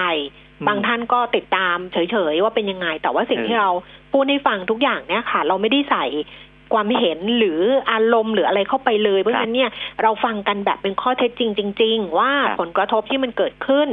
[0.61, 3.71] อืมบางท่านก็ติดตามเฉยๆว่าเป็นยังไง แต่ว่าสิ่งเออที่เรา
[4.13, 6.05] พูดให้ฟังทุกอย่างเนี่ยค่ะ เราไม่ได้ใส่
[6.73, 9.71] ความเห็นหรืออารมณ์หรืออะไรเข้าไปเลย เพราะฉะนั้นเนี่ย
[10.03, 11.51] เราฟังกันแบบเป็นข้อเท็จจริง
[11.81, 13.89] จริง ๆ ว่าครับผลกระทบที่มันเกิดขึ้น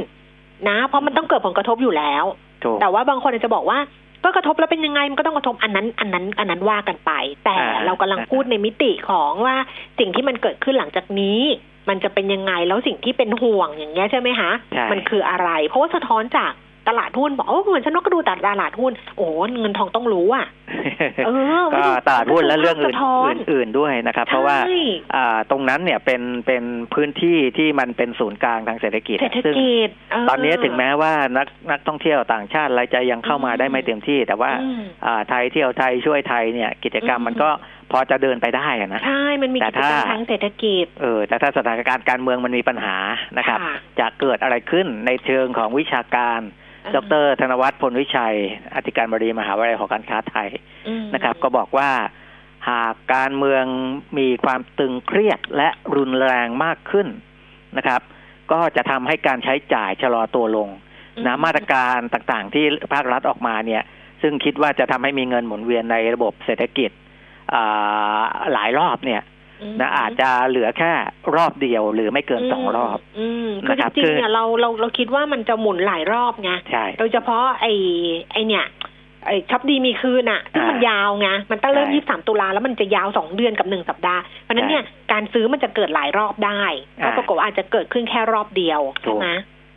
[0.68, 2.24] นะ เพราะมันต้องเกิดผลกระทบอยู่แล้ว
[2.64, 3.78] ถูกแต่ว่าบางคนอาจจะบอกว่า
[4.24, 7.12] ก็กระทบแล้วเป็นยังไงมันก็ต้องกระทบอันนั้นอันนั้นอันนั้นว่ากันไป
[7.44, 9.56] แต่อ่าเรากำลังพูดในมิติของว่า
[9.98, 11.40] สิ่งที่มันเกิดขึ้นหลังจากนี้
[11.88, 16.52] มันจะเป็นยังไงแล้วสิ่งที่เป็นห่วงอย่างเงี้ยใช่ไหมคะใช่มันคืออะไร เพราะว่าสะท้อนจาก
[16.88, 19.26] ตลาดหุ้นบอกโอ้เหมือนฉันว่าก็ดูตลาดหุ้น โอ้
[19.60, 20.46] เงินทองต้องรู้อะ
[21.26, 24.80] เออก็ตลาดหุ้นและเรื่องอื่นสะท้อนอื่นๆด้วยนะครับ เพราะว่าใช่
[25.14, 26.64] อ่าตรงนั้นเนี่ยเป็นเป็น
[26.94, 37.50] พื้นที่ที่มันเป็นศูนย์กลางทางเศรษฐกิจเศรษฐซึ่งกิจเตอนนี้ถึงแม้ว่านักนักท่องเที่ยวต่างชาติรายใจยังเข้ามาอืมได้ไม่เต็มที่ แต่ว่าอืมอ่าไทยเที่ยวไทยช่วยไทยเนี่ยกิจกรรมอืมมันก็
[37.92, 42.96] พอจะเดินไปได้อะนะใช่ มันมีแต่กิจกรรมถ้าทางเศรษฐกิจเออแต่ถ้าสถานการณ์การเมืองมันมีปัญหา
[43.38, 46.40] นะครับค่ะจะเกิดอะไรขึ้นในเชิงของวิชาการ
[46.96, 48.36] ดรธนวัฒน์พลวิชัย
[48.74, 50.48] อธิการบดีมหาวิทยาลัยหอการค้าไทย
[50.88, 51.90] อืมนะครับ ก็บอกว่า
[52.70, 53.64] หากการเมือง
[54.18, 57.08] มีความตึงเครียดและรุนแรงมากขึ้น
[57.76, 58.00] นะครับ
[58.52, 60.68] ก็จะทำให้การใช้จ่ายชะลอตัวลง
[61.26, 63.82] นะมาตรการต่างๆ ที่ภาครัฐออกมาเนี่ย
[64.22, 66.90] ซึ่งคิดว่าจะทำให้มีเงินหมุนเวียนในระบบเศรษฐกิจ
[67.54, 68.20] อ่า
[68.52, 69.24] หลายรอบเนี่ยม
[69.80, 70.92] นะอาจจะเหลือแค่
[71.36, 77.72] รอบเดียวหรือไม่เกินสองรอบอืมคือนะจครับริงคืๆอเนี่ยเราเราเราคิดว่ามันจะหมุนหลายรอบไงใช่โดยเฉพาะไอ้
[78.32, 78.66] ไอ้เนี่ย
[79.26, 86.62] ไอ้ช็อปดีมีคืนอะซึ่งมันอ่ายาวไงมันตั้งเริ่มใช่ยี่สามตุลาแล้วมันจะยาวสองเดือนกับหนึ่งสัปดาห์ เพราะฉะนั้นใช่เนี่ยการซื้อมันจะเกิดหลายรอบได้
[87.00, 89.30] อ่าแล้วปรากฏว่าอาจจะเกิดขึ้นแค่รอบเดียวถูใช่กไหม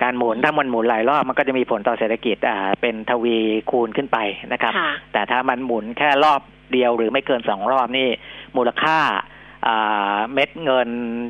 [0.03, 3.37] การหมุนถ้ามันหมุนหลายรอบมันก็จะมีผลต่อเศรษฐกิจอ่าเป็นทวี
[3.71, 4.17] คูณขึ้นไป
[4.51, 6.41] นะครับค่ะแต่ถ้ามันหมุนแค่รอบ
[6.73, 8.07] เดียวหรือไม่เกินสองรอบนี่
[8.57, 9.34] มูลค่าอ่า
[10.33, 10.89] เม็ดเงิน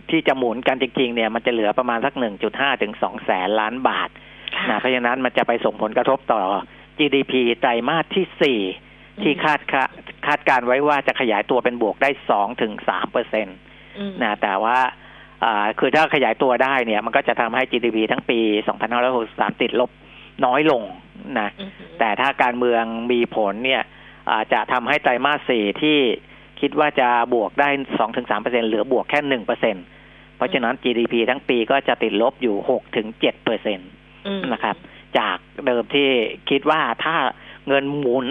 [0.10, 4.10] ที่จะหมุนกันจริงๆเนี่ยมันจะเหลือประมาณสักหนึ่งจุดห้าถึงสองแสนล้านบาท
[4.69, 6.41] นะเพราะฉะนั้นมันจะไปส่งผลกระทบต่อ
[6.98, 8.60] GDP ไตรมาสที่สี่
[9.24, 9.84] ที่คาดคา
[10.28, 13.52] คาดการไว้ว่าจะขยายตัวเป็นบวกได้สองถึงสามเปอร์เซ็นต
[13.98, 14.78] อืมนะแต่ว่า
[15.43, 18.39] อ่าคือถ้าขยายตัวได้เนี่ย มันก็จะทำให้ GDP ทั้งปี
[19.02, 19.89] 2563 ติดลบ
[20.45, 20.84] น้อยลง
[21.39, 23.84] นะอืมแต่ถ้าการเมืองมีผลเนี่ย
[24.30, 26.00] อ่าจะทำให้ไตรมาสสี่ที่
[26.62, 27.70] คิดว่าจะบวกได้
[28.18, 29.46] 2-3%เหลือบวกแค่1%
[30.38, 32.56] เพราะฉะนั้น GDP ทั้งปีก็จะติดลบอยู่
[33.22, 34.76] 6-7%อืมนะครับ
[35.18, 36.10] จากเดิมที่
[36.50, 37.15] คิดว่าถ้า
[37.68, 38.28] เงินหมุน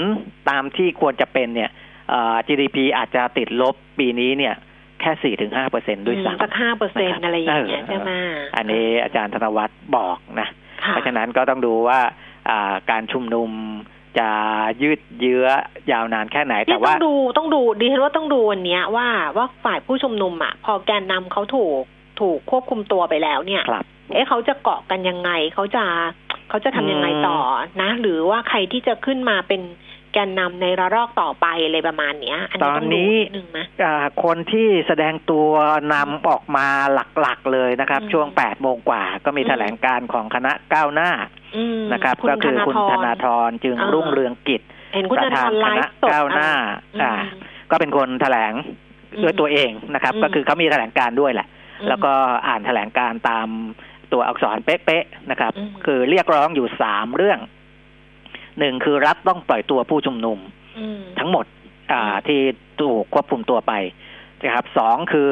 [0.50, 1.70] ตามที่ควรจะเป็นเนี่ย
[2.10, 4.54] เอ่อ GDP อาจจะติดลบปีนี้เนี่ย
[5.00, 8.10] แค่สี่ถึงห้าเปอร์เซ็นด้วยซ้ำสักห้าเปอร์เซ็นนะครับอะไรอย่างเงี้ยเออใช่ไหม
[8.56, 10.48] อันนี้อาจารย์ธนวัฒน์บอกนะ
[10.84, 12.00] ค่ะเพราะฉะนั้นก็ต้องดูว่า
[12.50, 13.50] อ่าการชุมนุม
[14.18, 14.28] จะ
[14.82, 15.46] ยืดเยื้อ
[15.92, 21.82] ยาวนานแค่ไหนนี่แต่ต้ว่าองดูต้องดูดิฉันว่าต้องดูวันเนี้ยว่าว่าฝ่ายผู้ชุมนุมอะ พอแกนนำเขาถูก
[22.20, 25.84] ถูกควบคุมตัวไปแล้วเนี่ยครับเอ๊ะเขาจะเกาะกันยังไงเขาจะ
[26.48, 27.38] เขาจะทำยังไงต่อ
[27.82, 29.60] นะ หรือว่าใครที่จะขึ้นมาเป็น
[30.14, 35.48] แกนนำในระลอกต่อไปอะไรประมาณเนี้ยอันนี้ต้องดูนิดนึงนะอ่าคนที่แสดงตัว
[35.92, 36.66] นำออกมา
[37.20, 41.10] หลักๆเลยนะครับอืมช่วงแปดโมงกว่า ก็มีอืมแถลงการของคณะก้าวหน้า
[41.56, 44.62] อืมนะครับ ก็คือคุณธนาธรจึงอ่ารุ่งเรืองกิจ
[44.94, 46.50] เห็นคุณปธระนาธาธนรไลคณะฟ์สดก้าวหน้า
[47.02, 47.22] อ่าอ่า
[47.70, 48.52] ก็เป็นคนแถลง
[49.14, 51.46] อืมด้วยตัวเองนะครับอืมก็คือเขามีแถลงการด้วยแหละ
[51.80, 52.12] อืมแล้วก็
[52.48, 53.48] อ่านแถลงการตาม
[54.12, 57.38] ตัวอักษรเป๊ะๆนะครับอืมคือเรียกร้องอยู่สามเรื่อง
[58.58, 60.38] หนึ่งคือรัฐต้องปล่อยตัวผู้ชุมนุม
[60.78, 61.46] อืมทั้งหมด
[61.92, 62.40] อ่าอืมที่
[62.80, 63.72] ถูกควบคุมตัวไป
[64.44, 65.30] นะครับสองคือ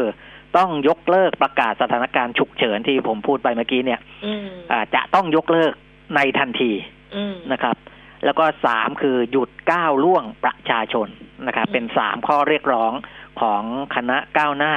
[0.57, 5.73] ต้องยกเลิกประกาศสถานการณ์ฉุกเฉินที่ผมพูดไปเมื่อกี้เนี่ยอืมอ่าจะต้องยกเลิก
[6.17, 6.73] ในทันที
[7.17, 7.77] อืมนะครับ
[8.25, 11.09] แล้วก็สามคือหยุดก้าวล่วงประชาชน
[11.47, 12.93] นะครับอืมเป็นสามข้อเรียกร้อง
[13.41, 13.63] ของ
[13.95, 14.75] คณะก้าวหน้า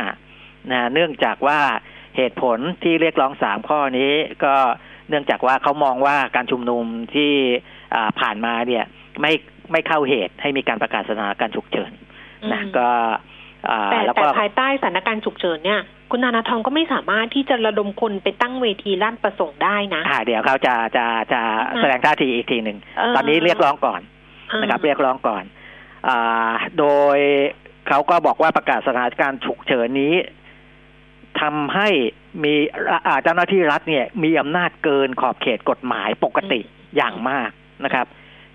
[0.71, 1.59] นะเนื่องจากว่า
[2.17, 4.55] เหตุผลที่เรียกร้องสามข้อนี้ก็
[5.09, 7.74] เนื่องจากว่าเขามองว่าการชุมนุมที่อ่า
[8.19, 8.83] ผ่านมาเนี่ย
[9.21, 9.33] ไม่
[9.71, 11.91] ไม่เข้าเหตุให้มีการประกาศสถานการณ์ฉุกเฉิน
[12.53, 12.89] นะอืมก็
[13.69, 21.41] อ่าแต่แล้วแต่ก็ภายใต้สถานการณ์ฉุกเฉินเนี่ย คุณนานาทองก็ไม่สามารถที่จะระดมคนไปตั้งเวทีลั่นประสงค์ได้นะอ่าเดี๋ยวเขาจะจะจะ
[21.73, 24.01] อืมแสดงท่าทีอีกทีหนึ่งเออตอนนี้เรียกร้องก่อน
[24.61, 25.43] นะครับ เรียกร้องก่อน
[26.07, 27.17] อ่าโดย
[27.87, 30.15] เขาก็บอกว่าประกาศสถานการณ์ฉุกเฉินนี้
[31.41, 31.87] ทำให้
[32.43, 32.53] มี
[33.07, 36.59] อ่าเจ้าหน้าที่รัฐเนี่ย มีอำนาจเกินขอบเขตกฎหมายปกติ
[36.97, 37.49] อย่างมาก
[37.83, 38.05] นะครับ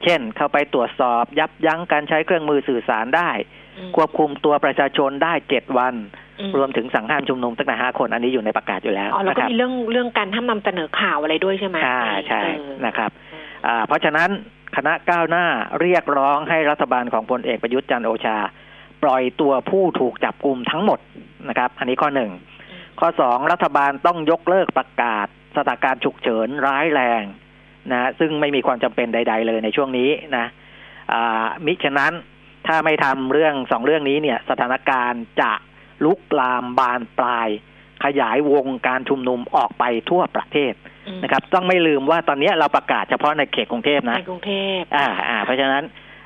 [0.05, 3.31] เช่น เข้าไปตรวจสอบยับยั้งการใช้เครื่องมือสื่อสารได้
[3.79, 5.95] อืมควบคุมตัวประชาชนได้เจ็ดวัน
[6.41, 13.11] อืมรวมถึงสั่งห้ามชุมนุมตั้งแต่ห้าคนอันนี้อยู่ในประกาศอยู่แล้วอ๋อแล้วนะก็ครับมีเรื่องเรื่องการห้ามนำเสนอข่าวอะไรด้วยใช่ไหมอ่าใช่เออนะครับ
[13.67, 14.29] อ่าเพราะฉะนั้น
[14.77, 15.47] คณะก้าวหน้า
[15.81, 18.37] เรียกร้องให้รัฐบาลของพลเอกประยุทธ์จันทร์โอชา
[19.03, 20.99] ปล่อยตัวผู้ถูกจับกลุ่มทั้งหมด
[21.49, 22.31] นะครับ อันนี้ข้อหนึ่ง
[23.01, 27.23] ข้อสองรัฐบาลต้องยกเลิกประกาศสถานการณ์ฉุกเฉินร้ายแรง
[27.93, 30.47] นะซึ่งไม่มีความจำเป็นใด ๆ เลยในช่วงนี้นะ
[31.13, 32.13] อ่ามิฉะนั้น
[32.67, 35.53] ถ้าไม่ทำเรื่องสองเรื่องนี้เนี่ย สถานการณ์จะ
[36.05, 37.49] ลุกลามบานปลาย
[38.05, 40.75] ขยายวงการชุมนุมออกไปทั่วประเทศ
[41.09, 45.85] อืมนะครับ ต้องไม่ลืมว่าตอนนี้เราประกาศเฉพาะในเขตกรุงเทพนะในกรุงเทพอ่าอ่า เพราะฉะนั้น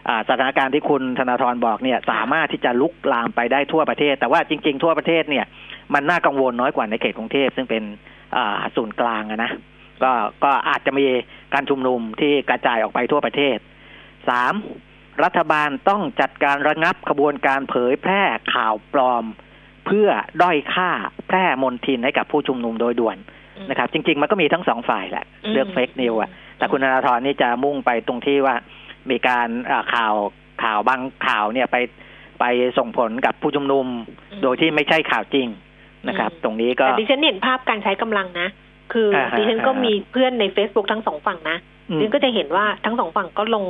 [0.08, 5.44] อ่าสถานการณ์ที่คุณธนาธรบอกเนี่ย สามารถที่จะลุกลามไปได้ทั่วประเทศ แต่ว่าจริง ๆ ทั่วประเทศเนี่ย
[5.94, 7.82] มันน่ากังวลน้อยกว่าในเขตกรุงเทพซึ่งเป็น
[8.36, 9.50] อ่าศูนย์กลางอะนะ
[10.02, 10.12] ก็
[10.44, 11.06] ก็อาจจะมี
[11.54, 13.58] การชุมนุมที่กระจายออกไปทั่วประเทศ
[14.28, 14.54] สาม
[15.24, 18.22] รัฐบาลต้องจัดการระงับขบวนการเผยแพร่
[18.54, 19.24] ข่าวปลอม
[19.86, 20.08] เพื่อ
[20.42, 20.90] ด้อยค่า
[21.28, 23.16] แพร่มนทินให้กับผู้ชุมนุมโดยด่วน
[23.70, 28.54] นะครับ จริง ๆ มันก็มีทั้งสองฝ่ายแหละเรื่องเฟกนิวอะแต่คุณธนาธรนี่จะมุ่งไปตรงที่ว่า
[29.10, 30.14] มีการอ่าข่าว
[30.62, 31.76] ข่าวบางข่าวเนี่ยไป
[32.40, 32.44] ไป
[32.78, 33.86] ส่งผลกับผู้ชุมนุม
[34.30, 35.48] อืมโดยที่ไม่ใช่ข่าวจริง
[36.08, 38.48] นะครับอืมตรงนี้ก็แต่ดิฉันเห็นภาพการใช้กำลังนะ
[38.92, 41.56] คืออาฮะดิฉันก็อ่ามีมีเพื่อนใน Facebook ทั้งสองฝั่งนะ
[41.90, 43.64] อืมดิฉันก็จะเห็นว่าทั้งสองฝั่งก็ลง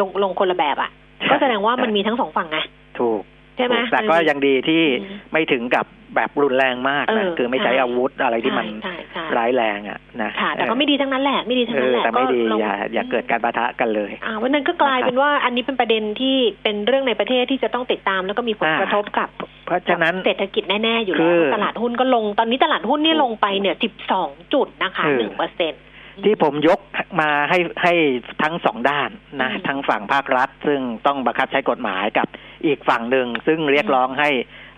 [0.00, 0.90] ลงลงคนละแบบอะ่ะ
[1.30, 2.58] ก็แสดงว่ามันมีทั้งสองฝั่งไง
[2.98, 3.22] ถูก
[3.56, 5.86] ใช่ไหมถูกแต่ก็ยังดีที่อืมไม่ถึงกับ
[6.16, 19.28] แบบรุนแรงมากเอนะอคือไม่ใช้ใช่อาวุธอะไรที่มันใช่ใช่ร้ายแรงอะนะค่ะแต่ก็ไม่ดีทั้งนั้นแหละไม่ดีทั้งเอนั้นอแหละแต่ไม่ดีลงอย่าอย่าเกิดการปะทะกันเลยอ่าวันนั้นก็กลายนะครับเป็นว่าอันนี้เป็นประเด็นที่เป็นเรื่องในประเทศที่จะต้องติดตาม แล้วก็มีผลอ่ากกระทบกับ
[19.66, 25.82] เพราะฉะนั้นเศรษฐกิจแน่ ๆ อยู่คืแล้วอตลาดหุ้นก็ลงตอนนี้ตลาดหุ้นเนี่ยลงไปเนี่ยสิบสองจุดนะคะเออหนึ่งเปอร์เซ็นต์
[26.24, 26.80] ที่ผมยก
[27.20, 27.94] มาให้ให้
[28.42, 29.10] ทั้งสองด้าน
[29.42, 32.28] นะอืมทั้งฝั่งภาครัฐ ซึ่งต้องบังคับใช้กฎหมายกับ
[32.66, 34.30] อีกฝั่งหนึ่งซึ่งเรียกร้องให้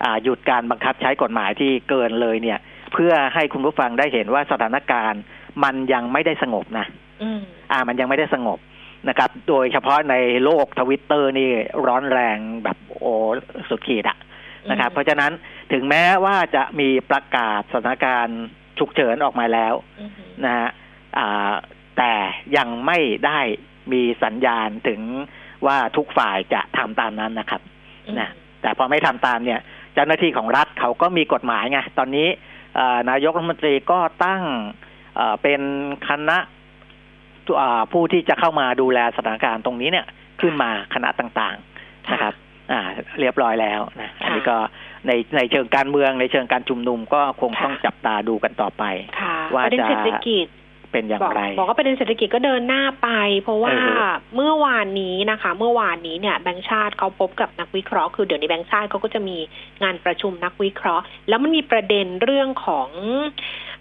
[0.03, 2.59] อ่าหยุดการบังคับใช้กฎหมายที่เกินเลยเนี่ย
[2.93, 5.21] เพื่อให้คุณผู้ฟังได้เห็นว่าสถานการณ์
[5.63, 6.85] มันยังไม่ได้สงบนะ
[7.23, 7.39] อืม
[7.71, 8.59] อ่ามันยังไม่ได้สงบ
[9.09, 11.49] นะครับ โดยเฉพาะในโลกทวิตเตอร์นี่
[11.87, 13.13] ร้อนแรงแบบโอ้
[13.69, 14.17] สุดขีดอะ
[14.69, 15.31] นะครับอืมเพราะฉะนั้น
[15.71, 18.41] ถึงแม้ว่าจะมีประกาศสถานการณ์
[18.79, 20.11] ฉุกเฉินออกมาแล้วอืม
[20.45, 20.84] นะฮะอ่า
[21.97, 22.13] แต่
[22.57, 23.39] ยังไม่ได้
[23.91, 25.01] มีสัญญาณถึง
[25.65, 27.61] ว่าทุกฝ่ายจะทำตามนั้นนะครับ
[28.19, 28.29] นะ
[28.61, 29.59] แต่พอไม่ทำตามเนี่ย
[29.93, 32.27] เจ้าหน้าที่ของรัฐเขาก็มีกฎหมายไงตอนนี้
[32.75, 34.41] เอ่อนายกรัฐมนตรีก็ตั้ง
[35.15, 35.61] เอ่อเป็น
[36.07, 36.37] คณะ
[37.61, 40.05] อ่าผู้ที่จะเข้ามาดูแลสถานการณ์ตรงนี้เนี่ย
[40.41, 42.33] ขึ้นมาคณะต่างๆนะครับ
[42.71, 42.81] อ่า
[43.19, 44.57] เรียบร้อยแล้วนะอันนี้ก็
[45.07, 48.83] ในในเชิงการเมืองในเชิงการชุมนุมก็คงต้องจับตาดูกันต่อไป
[49.21, 50.47] ค่ะว่าประเด็นจะเศรษฐกิจ
[50.91, 53.09] เป็นอย่างบอกไร บอกว่าประเด็นเศรษฐกิจก็เดินหน้าไป
[53.41, 59.37] เพราะว่าเออเมื่อวานนี้นะคะ เมื่อวานนี้เนี่ยแบงก์ชาติเขาพบกับนักวิเคราะห์คือเดี๋ยวนี้แบงก์ชาติเขาก็จะมี
[59.83, 62.89] งานประชุมนักวิเคราะห์ แล้วมันมีประเด็นเรื่องของ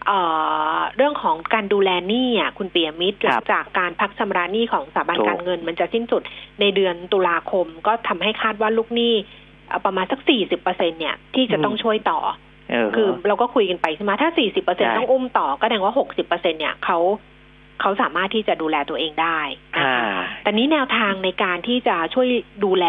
[0.06, 0.18] เอ่
[0.76, 6.22] อเรื่องของการดูแลหนี้อะคุณเปียมิตรหครัลับงจากการพักชำระหนี้ของสถาบันถูกการเงิน มันจะสิ้นสุด
[6.60, 9.14] ในเดือนตุลาคมก็ทำให้คาดว่าลูกหนี้
[9.68, 12.36] เอ่อประมาณสักสี่สิบเปอร์เซ็นเนี่ย ที่จะต้องช่วยต่อเออ
[12.96, 16.98] คือเราก็คุยกันไปใช่ไหมถ้า40เปอร์เซ็นใช่ต้องอุ้มต่อก็แสดงว่า60เปอร์เซ็นเนี่ยเขา
[17.80, 19.40] เขาสามารถที่จะดูแลตัวเองได้
[19.76, 22.26] นะอ่าคะแต่นี้แนวทางในการที่จะช่วย
[22.64, 22.86] ดูแล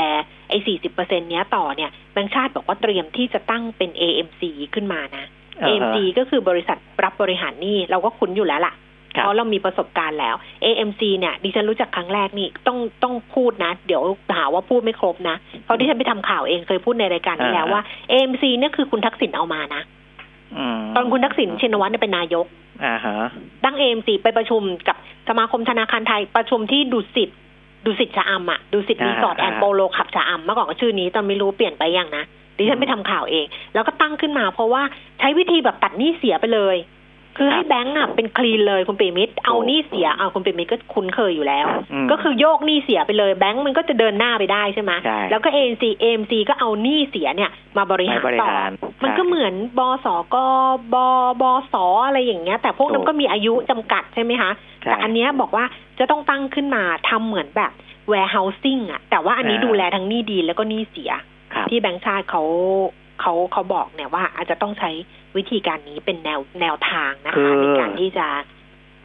[0.50, 4.42] ไอ้40เปอร์เซ็นเนี้ยต่อเนี่ยแบงก์ชาติบอกว่าเตรียมที่จะตั้งเป็น AMC
[4.74, 5.26] ขึ้นมานะ
[5.62, 8.85] เออ AMC ก็คือบริษัทรับบริหารหนี้เราก็คุ้นอยู่แล้วล่ะครับ
[9.24, 14.02] เพราะเรามีประสบการณ์แล้ว AMC เนี่ยดิฉันรู้จักครั้งแรกนี่ต้องต้องพูดนะ เดี๋ยว
[14.38, 19.82] หาว่าพูดไม่ครบนะ เพราะดิฉันไปทำข่าวเองเคยพูดในรายการที่แล้วว่า AMC เนี่ยคือคุณทักษิณเอามานะ
[20.58, 22.46] อืมตอนคุณทักษิณชินวัตรเนี่ยเป็นนายก
[22.86, 23.18] อ่าฮะ
[23.64, 24.98] ตั้ง AMC ไปประชุมกับ
[25.30, 27.30] สมาคมธนาคารไทยประชุมที่ดุสิต
[27.86, 32.24] ดุสิตชะอำอะดุสิตอ่ารีสอร์ทแอนด์อ่าโปโลขับชะอำเมื่อก่อนก็ชื่อนี้ตอนไม่รู้เปลี่ยนไปยังนะ
[32.58, 34.84] ดิฉันไปทำข่าวเอง แล้วก็ตั้งขึ้นมาเพราะว่า
[35.20, 36.76] ใช้วิธีแบบตัดหนี้เสียไปเลย
[37.38, 41.66] คือให้แบงก์อะเป็นคลีนเลยคุณปิมิตรเอาหนี้เสียเอาคุณปิมิตรก็คุ้นเคยอยู่แล้ว
[42.06, 48.72] มก็คือโยกหนี้เสียไปเลยแบงก์มันก็จะเดินหน้าไปได้ใช่ไหมใช่แล้วก็ ANC AMC ก็เอาหนี้เสียเนี่ย มาบริหารมาบริต่อหาร
[49.04, 50.36] มันก็ใช่เหมือนบสก
[50.94, 50.96] บ
[51.42, 51.44] บ
[51.74, 51.76] ส
[52.08, 55.66] อะไรอย่างเงี้ย แต่พวกนั้นถูกก็มีอายุจำกัดใช่ไหมคะใช่แต่อันเนี้ยบอกว่า
[56.00, 57.72] จะต้องตั้งขึ้นมาทำเหมือนแบบ
[58.12, 61.12] warehousing อะแต่ว่าอันนี้อ่าดูแลทั้งหนี้ดีแล้วก็หนี้เสีย
[61.54, 62.44] ครับที่แบงก์ชาติเขา
[63.22, 64.92] เขาเขาบอกเนี่ยว่าอาจจะต้องใช้
[65.38, 68.28] วิธีการนี้เป็นแนวแนวทางนะคืคะอในการที่จะ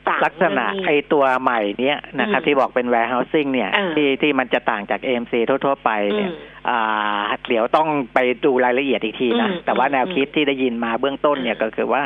[0.07, 6.33] ปราบลักษณะเรื่องไอนี้ตัวใหม่เนี้ยนะครับอืมที่บอกเป็น warehousing เนี่ยเออที่ที่มันจะต่างจาก AMC ทั่ว ๆ ไปอืเนี่ยม
[6.69, 12.03] อ่าเดี๋ยวต้องไปดูรายละเอียดอีกทีนะอืมแต่ว่าอืมแนวคิดที่ได้ยินมาเบื้องต้นเนี่ยอืมก็คือว่า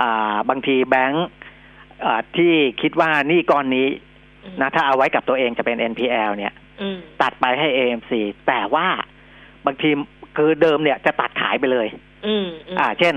[0.00, 1.28] อ่าบางทีแบงก์
[2.04, 3.88] อ่าที่คิดว่านี่ก้อนนี้
[4.44, 8.12] อืมนะถ้าเอาไว้กับตัวเองจะเป็น NPL เนี่ยอืมตัดไปให้ AMC
[8.48, 8.86] แต่ว่า
[9.66, 9.90] บางที
[10.36, 11.86] คือเดิมเนี่ยจะตัดขายไปเลย
[12.26, 13.14] อืมอืมอ่า เช่น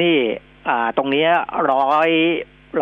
[0.00, 0.16] นี่
[0.68, 1.24] อ่าตรงเนี้ย
[1.72, 2.10] ร้อย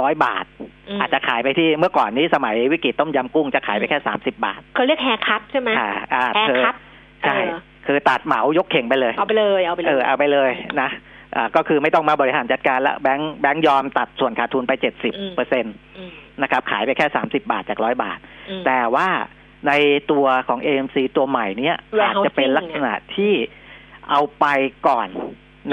[0.01, 6.75] ร้อยบาทอาจจะขายไปที่เมื่อก่อนนี้สมัยวิกฤตต้มยำกุ้งจะขายไปแค่สามสิบบาทเขาเรียก haircut ใช่ไหมอ่าอ่า haircut
[7.23, 10.91] ใช่เออคือตัดเหมายกเข่งไปเลย เอาไปเลยเอาไปเลเอยอเอาไปเลยนะ
[11.37, 16.11] อ่าก็คือไม่ต้องมาบริหารจัดการละแบงค์แบงค์ยอมตัดส่วนขาดทุนไปเจ็ดสิบเปอร์เซ็นต์อืม
[16.43, 18.19] นะครับ ขายไปแค่สามสิบาทจากร้อยบาท
[18.49, 19.09] อืมแต่ว่า
[19.69, 19.73] ใน
[20.11, 23.33] ตัวของ AMC ตัวใหม่เนี้ย Warehousing อาจจะเป็นลักษณะที่
[24.11, 24.47] เอาไป
[24.89, 25.09] ก่อน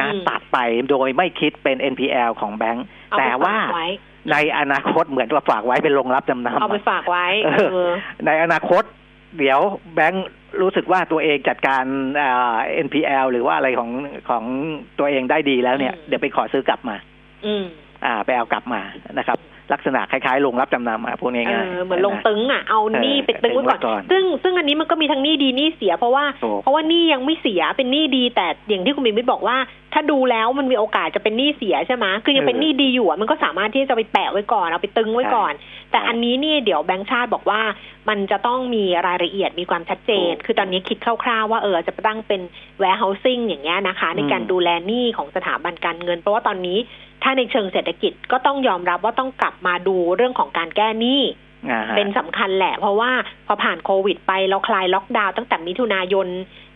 [0.02, 0.58] นะอืมตัดไป
[0.90, 3.88] โดยไม่คิดเป็น NPL ของแบงค์เอาไปแต่ว่าฝากไว้
[4.32, 7.92] ในอนาคตเหมือนกับฝากไว้เป็นโรงรับจำนำเอาไปอะฝากไว้เออเออ
[8.26, 8.84] ในอนาคต
[9.38, 9.60] เดี๋ยว
[9.96, 10.28] แบงค์
[10.62, 11.84] รู้สึกว่าตัวเองจัดการ
[12.22, 12.56] อ่า
[12.86, 13.90] NPL หรือว่าอะไรของ
[14.30, 14.44] ของ
[15.00, 16.96] ตัวเองได้ดีแล้วเนี่ยอืมเดี๋ยวไปขอซื้อกลับมา
[17.46, 17.64] อืม
[18.06, 18.82] อ่า ไปเอากลับมา
[19.20, 19.38] นะครับ
[19.74, 29.58] ลักษณะคล้ายๆโรงรับจำนำอะพูดเอง่ายอๆเหมือนลงะตึงอะเอาหนี้เออไปตึงไว้ก่อนตึงไว้ก่อน ซึ่งซึ่งอันนี้มันก็มีทั้งหนี้ดีหนี้เสียเพราะว่าถูกเพราะว่าหนี้ยังไม่เสียเป็นหนี้ดี แต่อย่างที่คุณบิมบิตบอกว่า
[29.94, 35.54] ถ้าดูแล้วมันมีโอกาสจะเป็นหนี้เสียใช่ไหมคือยังเป็นหนี้ดีอยู่อะมันก็สามารถที่จะไปแปะไว้ก่อนเอาไปตึงไว้ก่อน
[35.92, 37.62] แต่อันนี้นี่เดี๋ยวแบงค์ชาติบอกว่า
[38.10, 42.42] มันจะต้องมีรายละเอียดมีความชัดเจนถูกคือตอนนี้คิดคร่าวๆว่าเออจะตั้งเป็น
[42.82, 46.78] warehousing อย่างเงี้ยนะคะ ในการอืมดูแลหนี้ของสถาบันการเงิน เพราะว่าตอนนี้
[47.28, 51.22] ถ้าในเชิงเศรษฐกิจก็ต้องยอมรับว่าต้องกลับมาดูเรื่องของการแก้หนี้
[51.72, 53.12] อ่าฮะเป็นสำคัญแหละ เพราะว่า
[53.48, 56.28] พอผ่านโควิดไปเราคลายล็อกดาวน์ตั้งแต่มิถุนายน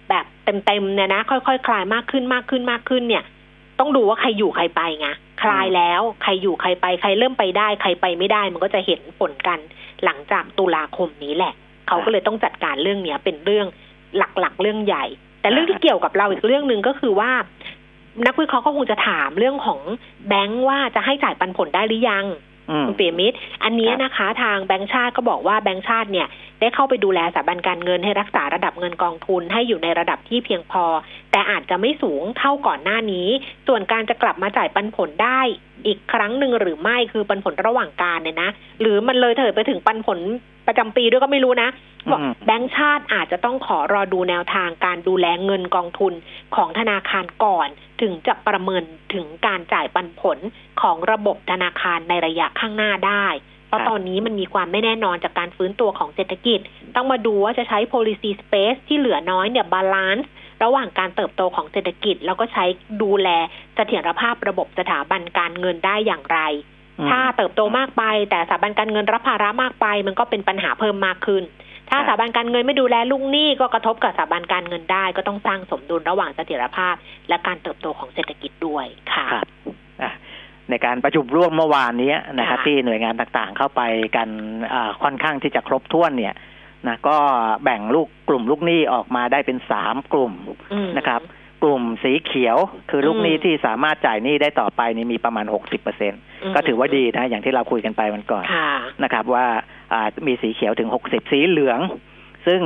[0.09, 3.23] แบบเต็มๆเนี่ยนะค่อยๆคคลายมากขึ้นมากขึ้นมากขึ้นเนี่ย
[3.79, 5.07] ต้องดูว่าใครอยู่ใครไปไง
[5.43, 9.59] คลายแล้วใครอยู่ใครไปใครเริ่มไปได้ ใครไปไม่ได้ มันก็จะเห็นผลกัน
[10.03, 11.53] หลังจากตุลาคมนี้แหละ
[11.87, 13.67] เขาก็เลยต้องจัดการเรื่องเนี้ยเป็นเรื่อง
[14.17, 15.05] หลักๆเรื่องใหญ่
[15.41, 17.31] แต่เรื่องที่เกี่ยวกับเราอีกเรื่องหนึ่งก็คือว่า
[18.25, 19.79] นักวิเคราะห์ก็คงจะถามเรื่องของ
[20.27, 22.25] แบงค์ว่าจะให้จ่ายปันผลได้หรือยัง
[22.69, 26.27] อืมคุณเปียมิตรอันเนี้ยครับนะคะทางแบงก์ชาติก็บอกว่าแบงก์ชาติเนี่ย
[26.59, 30.83] ได้เข้าไปดูแลสถาบันการเงินให้รักษาระดับเงินกองทุนให้อยู่ในระดับที่เพียงพอ
[31.31, 33.27] แต่อาจจะไม่สูงเท่าก่อนหน้านี้
[33.67, 35.39] ส่วนการจะกลับมาจ่ายปันผลได้
[35.85, 38.49] อีกครั้งหนึ่งหรือไม่คือปันผลระหว่างการเนี่ยนะ
[38.81, 40.19] หรือมันเลยเถิดไปถึงปันผล
[40.67, 41.69] ประจำปีด้วยก็ไม่รู้นะ
[42.11, 46.13] บอกอืมแบงก์ชาติอาจจะต้องขอรอดูแนวทางการดูแลเงินกองทุน
[46.55, 47.67] ของธนาคารก่อน
[48.01, 48.83] ถึงจะประเมิน
[49.13, 50.37] ถึงการจ่ายปันผล
[50.81, 53.27] ของระบบธนาคารในระยะข้างหน้าได้
[53.67, 56.59] เพราะครับตอนนี้มันมีความไม่แน่นอนจากการฟื้นตัวของเศรษฐกิจ
[56.95, 60.25] ต้องมาดูว่าจะใช้ policy space ที่เหลือน้อยเนี่ย balance
[60.63, 62.65] ระหว่างการเติบโตของเศรษฐกิจ แล้วก็ใช้
[63.01, 63.29] ดูแล
[63.75, 66.39] เสถียรภาพระบบสถาบันการเงินได้อย่างไร
[66.99, 71.43] อืมถ้าเติบโตมากไป แต่สถาบันการเงินรับภาระมากไป มันก็เป็นปัญหาเพิ่มมากขึ้น
[71.91, 76.95] ถ้าครับสถาบันการเงินไม่ดูแลลูกหนี้ก็กระทบกับสถาบันการเงินได้ ก็ต้องสร้างสมดุลระหว่างเสถียรภาพ
[77.29, 79.47] และการเติบโตของเศรษฐกิจด้วยค่ะครับ
[80.01, 80.11] อะ
[80.69, 83.81] ในการประชุมร่วมเมื่อวานนี้นะครับค่ะที่หน่วยงานต่างๆเข้าไป
[84.15, 84.29] กัน
[84.73, 86.35] อ่าค่อนข้างที่จะครบถ้วนเนี่ย
[86.87, 87.17] นะก็
[87.63, 90.33] แบ่งลูกกลุ่มลูกหนี้ออกมาได้เป็นสามกลุ่ม
[90.73, 91.21] อืมนะครับ
[91.63, 92.57] กลุ่มสีเขียว
[92.89, 98.71] คือลูกหนี้อืมที่สามารถจ่ายหนี้ได้ต่อไปนี่มีประมาณหกสิบเปอร์เซ็นมก็ถือว่าดีนะอย่างที่เราคุยกันไปวันก่อนค่ะ
[99.03, 99.45] นะครับว่า
[99.93, 101.79] อ่ามีสีเขียวถึงหกสิบสีเหลือง
[102.47, 102.61] ซึ่ง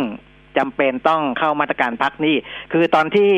[0.59, 2.35] จำเป็นต้องเข้ามาตรการพักหนี้
[2.71, 3.29] คือตอนที่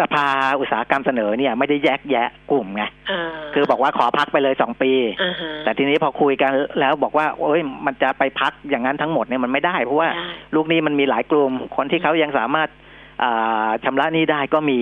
[0.00, 0.26] สภา
[0.60, 3.22] อุตสาหกรรมเสนอเนี่ยไม่ได้แยกแยะกลุ่มไงอ่า
[3.54, 12.91] คือบอกว่าขอพักไปเลยสองปีอ่าฮะแต่ทีนี้พอคุยกันแล้วบอกว่าโอ้ยมันจะไปพักอย่างนั้นทั้งหมดเนี่ยมันไม่ได้ เพราะว่าได้ลูกหนี้มันมีหลายกลุ่มคนที่เขายังสามารถอ่า
[13.84, 14.80] ชำระหนี้ได้ก็มี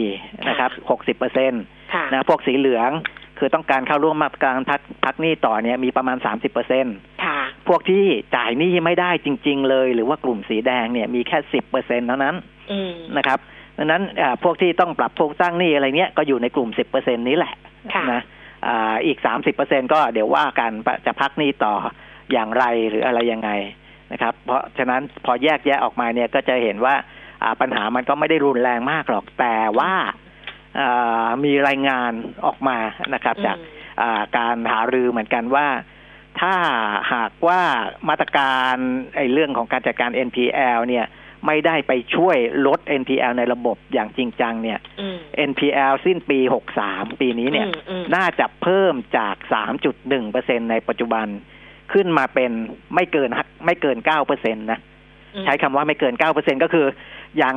[0.49, 1.57] นะครับหกสิบเปอร์เซ็นต
[1.95, 2.91] ค่ะนะพวกสีเหลือง
[3.39, 6.91] คือต้องการเข้าร่วมมาตรการพักพักหนี้ต่อเนี่ยมีประมาณสามสิบเปอร์เซ็นต
[7.25, 8.05] ค่ะพวกที่
[8.37, 12.35] จ่ายหนี้ไม่ได้จริง ๆ เลย หรือว่ากลุ่มสีแดงเนี่ยมีแค่สิบเปอร์เซ็นเท่านั้น
[12.73, 13.39] อืมนะครับ
[13.79, 17.53] ดังนั้นอ่าพวกที่ต้องปรับโครงสร้างหนี้อะไรเนี้ยก็อยู่ในกลุ่มสิบเปอร์เซ็นนี้แหละ
[17.95, 18.23] ค่ะนะ
[18.67, 20.71] อ่าอีกสามสิบเปอร์เซ็นก็เดี๋ยวว่ากัน
[21.07, 21.75] จะพักหนี้ต่อ
[22.33, 23.51] อย่างไรหรืออะไรยังไง
[24.13, 27.20] นะครับ เพราะฉะนั้นพอแยกแยะออกมาเนี่ยก็จะเห็นว่าอ่า
[27.61, 29.93] ปัญหามันก็ไม่ได้รุนแรงมากหรอกแต่ว่า
[30.81, 32.13] อ่ามีรายงาน
[32.47, 32.79] ออกมา
[33.15, 35.67] นะครับ จากอืมอ่าการหารือเหมือนกันว่า
[36.41, 36.55] ถ้า
[37.13, 37.61] หากว่า
[38.09, 38.75] มาตรการ
[39.17, 41.07] ไอ้เรื่องของการจัดการ NPL เนี่ย
[41.47, 45.17] ไม่ได้ไปช่วยลด NPL ในระบบอย่างจริงจังเนี่ยอืม
[45.51, 46.39] NPL สิ้นปี
[46.81, 49.37] 63 ปีนี้เนี่ยอืมอืมน่าจะเพิ่มจาก
[50.03, 51.27] 3.1%ในปัจจุบัน
[51.93, 52.51] ขึ้นมาเป็น
[52.95, 53.31] ไม่เกิน
[53.67, 53.97] ไม่เกิน
[54.29, 54.81] 9%นะ
[55.45, 56.87] ใช้คำว่าไม่เกิน9%ก็คือ
[57.43, 57.57] ยัง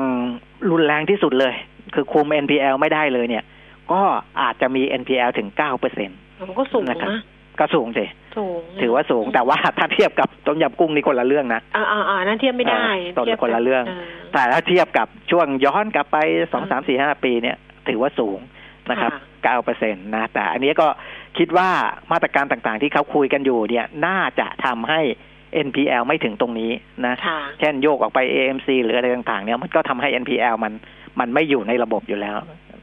[0.71, 1.53] รุนแรงที่สุดเลย
[1.95, 3.43] คือคุม NPL ไม่ได้เลยเนี่ย
[3.91, 4.01] ก็
[4.41, 7.21] อาจจะมี NPL ถึง9%มันก็สูงนะครับนะ
[7.59, 8.05] ก็สูงสิ
[8.37, 13.95] สูงถือว่าสูงแต่ว่าถ้าเทียบกับต้มยำกุ้งนี่คนละเรื่องนะอ่าอ่าอ่านั่นเทียบไม่ได้เออต้นทียบคนละเรื่องา
[14.33, 16.17] แต่ถ้าเทียบกับช่วงย้อนกลับไป
[16.53, 17.57] สองอืมสามสี่ห้าปีเนี่ย
[17.87, 18.39] ถือว่าสูง
[18.91, 20.87] นะครับค่ะเก้าเปอร์เซ็นตนะ แต่อันนี้ก็
[21.37, 21.69] คิดว่า
[22.11, 25.01] มาตรการต่างๆที่เขาคุยกันอยู่เนี่ย น่าจะทำให้
[25.67, 26.71] NPL ไม่ถึงตรงนี้
[27.05, 30.73] นะค่ะเช่นโยกออกไป AMC หรืออะไรต่างๆเนี่ยมันก็ทำให้ NPL มัน
[31.19, 32.37] มันไม่อยู่ในระบบอยู่แล้ว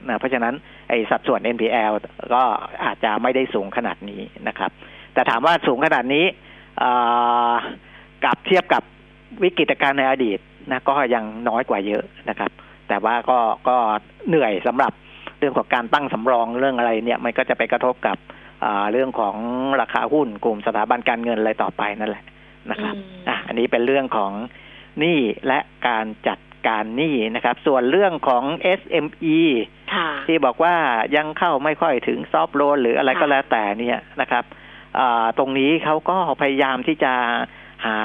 [0.09, 0.55] นะเพราะฉะนั้น
[0.89, 1.93] ไอ้สัดส่วน NPL
[2.35, 2.43] ก็
[2.85, 4.71] อาจจะไม่ได้สูงขนาดนี้นะครับ
[5.15, 6.25] แต่ถามว่าสูงขนาดนี้
[6.79, 6.91] เอ่
[7.51, 7.53] อ
[8.25, 8.83] กับเทียบกับ
[9.43, 10.39] วิกฤตการณ์ในอดีต
[10.71, 12.51] นะก็ยังน้อยกว่าเยอะนะครับ
[12.89, 13.77] แต่ว่าก็ก็
[14.29, 14.93] เหนื่อยสำหรับ
[15.39, 18.17] เรื่องของการตั้งสำรองเรื่องอะไรเนี่ยมันก็จะไปกระทบกับ
[18.65, 19.37] อ่าเรื่องของ
[19.81, 22.25] ราคาหุ้นกลุ่มสถาบันการเงินอะไรต่อไปนั่นแหละ
[22.71, 24.33] นะครับอืมอะอันนี้เป็นเรื่องของ
[24.99, 28.45] หนี้และการจัดการหนี้นะครับ ส่วนเรื่องของ
[28.81, 29.39] SME
[29.95, 30.75] ค่ะที่บอกว่า
[31.17, 34.45] ยังเข้าไม่ค่อยถึงซอฟต์โลนหรืออะไรก็ค่ะแล้วแต่เนี่ยนะครับ
[34.99, 37.13] อ่าตรงนี้เขาก็พยายามที่จะ
[37.87, 37.99] หา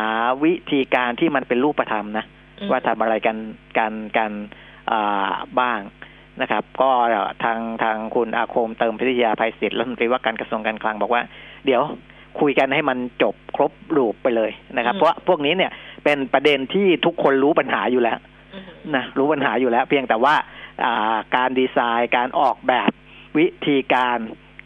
[0.44, 2.26] วิธีการที่มันเป็นรูปธรรมนะ
[2.60, 3.38] อืมว่าทำอะไรกัน
[3.78, 4.32] กันกัน
[4.92, 5.80] อ่าบ้าง
[6.42, 6.92] นะครับ ก็
[7.44, 11.22] ทางทางคุณอาคมเติมพิทยาภัยศิษฐ์รัฐมนตรีว่าการกระทรวงการคลังบอกว่า
[11.66, 11.82] เดี๋ยว
[12.40, 15.72] คุยกันให้มันจบครบรูปไปเลยนะครับอืมเพราะพวกนี้เนี่ย
[16.04, 18.18] เป็นประเด็นที่ทุกคนรู้ปัญหาอยู่แล้ว
[18.54, 18.64] อืม
[18.96, 20.36] นะรู้ปัญหาอยู่แล้ว เพียงแต่ว่า
[20.86, 22.90] อ่าการดีไซน์การออกแบบ
[23.38, 24.18] วิธีการ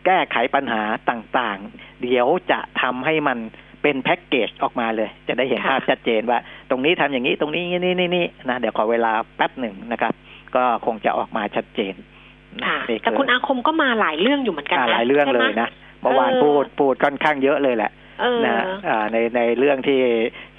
[0.05, 3.37] แก้ไขปัญหาต่างๆ เดี๋ยวจะทำให้มัน
[3.81, 10.13] เป็นแพ็กเกจออกมาเลย จะได้เห็นค่ะภาพชัดเจนว่า ตรงนี้ทำอย่างนี้ตรงนี้นี่นี่นี่นะเดี๋ยวขอเวลาแป๊บหนึ่งนะครับ
[10.55, 11.93] ก็คงจะออกมาชัดเจน
[12.59, 15.69] นะค่ะนี่แต่คุณอาคมก็มาหลายเรื่องอยู่เหมือนกันอ่านะหลายเรื่องใช่เลไหมยนะ
[16.01, 19.99] เมื่อวานเออพูดพูดค่อนข้างเยอะเลยแหละเออนะอ่าในในเรื่องที่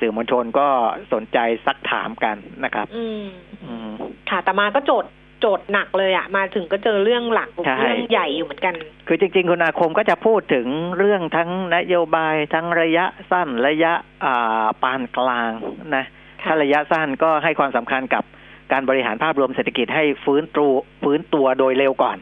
[0.00, 0.68] สื่อมวลชนก็
[1.12, 3.26] สนใจซักถามกันนะครับอืม
[3.64, 3.90] อืม
[4.31, 8.74] ค่ะแต่มาก็โจทย์โจทย์หนักเลยอะมาถึงก็เจอเรื่องหลักใช่เรื่องใหญ่อยู่เหมือนกัน
[9.07, 10.66] คือจริง ๆ คุณอาคมก็จะพูดถึง
[10.98, 13.92] เรื่องทั้งนโยบายทั้งระยะสั้นระยะ
[14.24, 15.50] อ่าปานกลาง
[15.96, 16.05] นะ
[16.42, 18.24] ค่ะถ้าระยะสั้นก็ให้ความสำคัญกับ
[18.72, 20.72] การบริหารภาพรวมเศรษฐกิจให้ฟื้นตัว
[21.03, 22.18] ฟื้นตัวโดยเร็วก่อน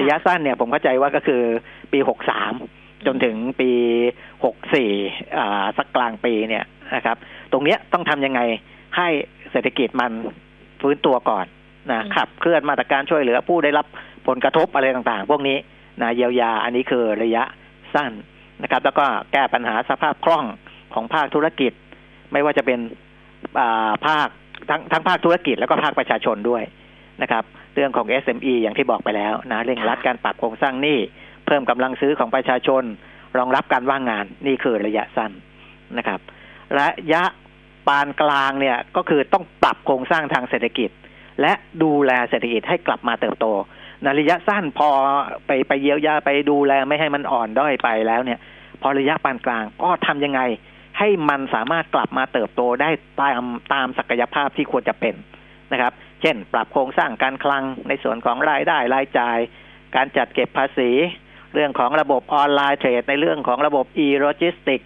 [0.00, 1.42] ระยะสั้นเนี่ยผมเข้าใจว่าก็คือ
[1.92, 2.52] ปีหกสาม
[3.06, 3.70] จนถึงปี
[4.44, 4.90] หกสี่
[5.38, 6.64] อ่าสักกลางปีเนี่ย
[6.96, 7.16] นะครับ
[7.52, 8.40] ตรงเนี้ยต้องทำยังไง
[8.96, 9.08] ให้
[9.50, 10.12] เศรษฐกิจมัน
[10.80, 11.46] ฟื้นตัวก่อน
[11.92, 13.86] นะอืมขับเคลื่อนมาตรการช่วยเหลือผู้ได้รับ
[14.26, 15.58] ผลกระทบอะไรต่างๆ พวกนี้
[16.02, 17.42] นะเยียวยาอันนี้คือระยะ
[17.94, 18.12] สั้น
[18.62, 20.44] นะครับ แล้วก็แก้ปัญหาสภาพคล่อง
[20.94, 21.72] ของภาคธุรกิจ
[22.32, 22.78] ไม่ว่าจะเป็น
[23.60, 24.28] อ่าภาค
[24.70, 26.62] ทั้งทั้งภาคธุรกิจแล้วก็ภาคประชาชนด้วย
[27.22, 27.44] นะครับ
[27.78, 30.98] เรื่องของ SME อย่างที่บอกไปแล้วนะเร่งรัดการปรับโครงสร้างหนี้
[31.46, 32.82] เพิ่มกำลังซื้อของประชาชน
[33.38, 35.32] รองรับการว่างงานนี่คือระยะสั้น
[35.98, 36.20] นะครับ
[36.78, 37.22] ระยะ
[37.88, 40.90] ปานกลางเนี่ยก็คือต้องปรับโครงสร้างทางเศรษฐกิจ
[41.40, 41.52] และ
[41.82, 43.46] ดูแลเศรษฐกิจให้กลับมาเติบโต
[44.02, 44.88] ในระยะสั้นพอ
[45.46, 48.38] ไปไปเยียวยาไปดูแลไม่ให้มันอ่อนด้อยไปแล้วเนี่ย
[48.82, 50.40] พอระยะปานกลางก็ทำยังไง
[50.98, 55.14] ให้มันสามารถกลับมาเติบโตได้ตามตามศักยภาพที่ควรจะเป็น
[55.72, 55.92] นะครับ
[56.22, 59.38] เช่น ปรับโครงสร้างการคลังในส่วนของรายได้รายจ่าย
[59.96, 60.90] การจัดเก็บภาษี
[61.54, 64.80] เรื่องของระบบออนไลน์เทรดในเรื่องของระบบ e-logistic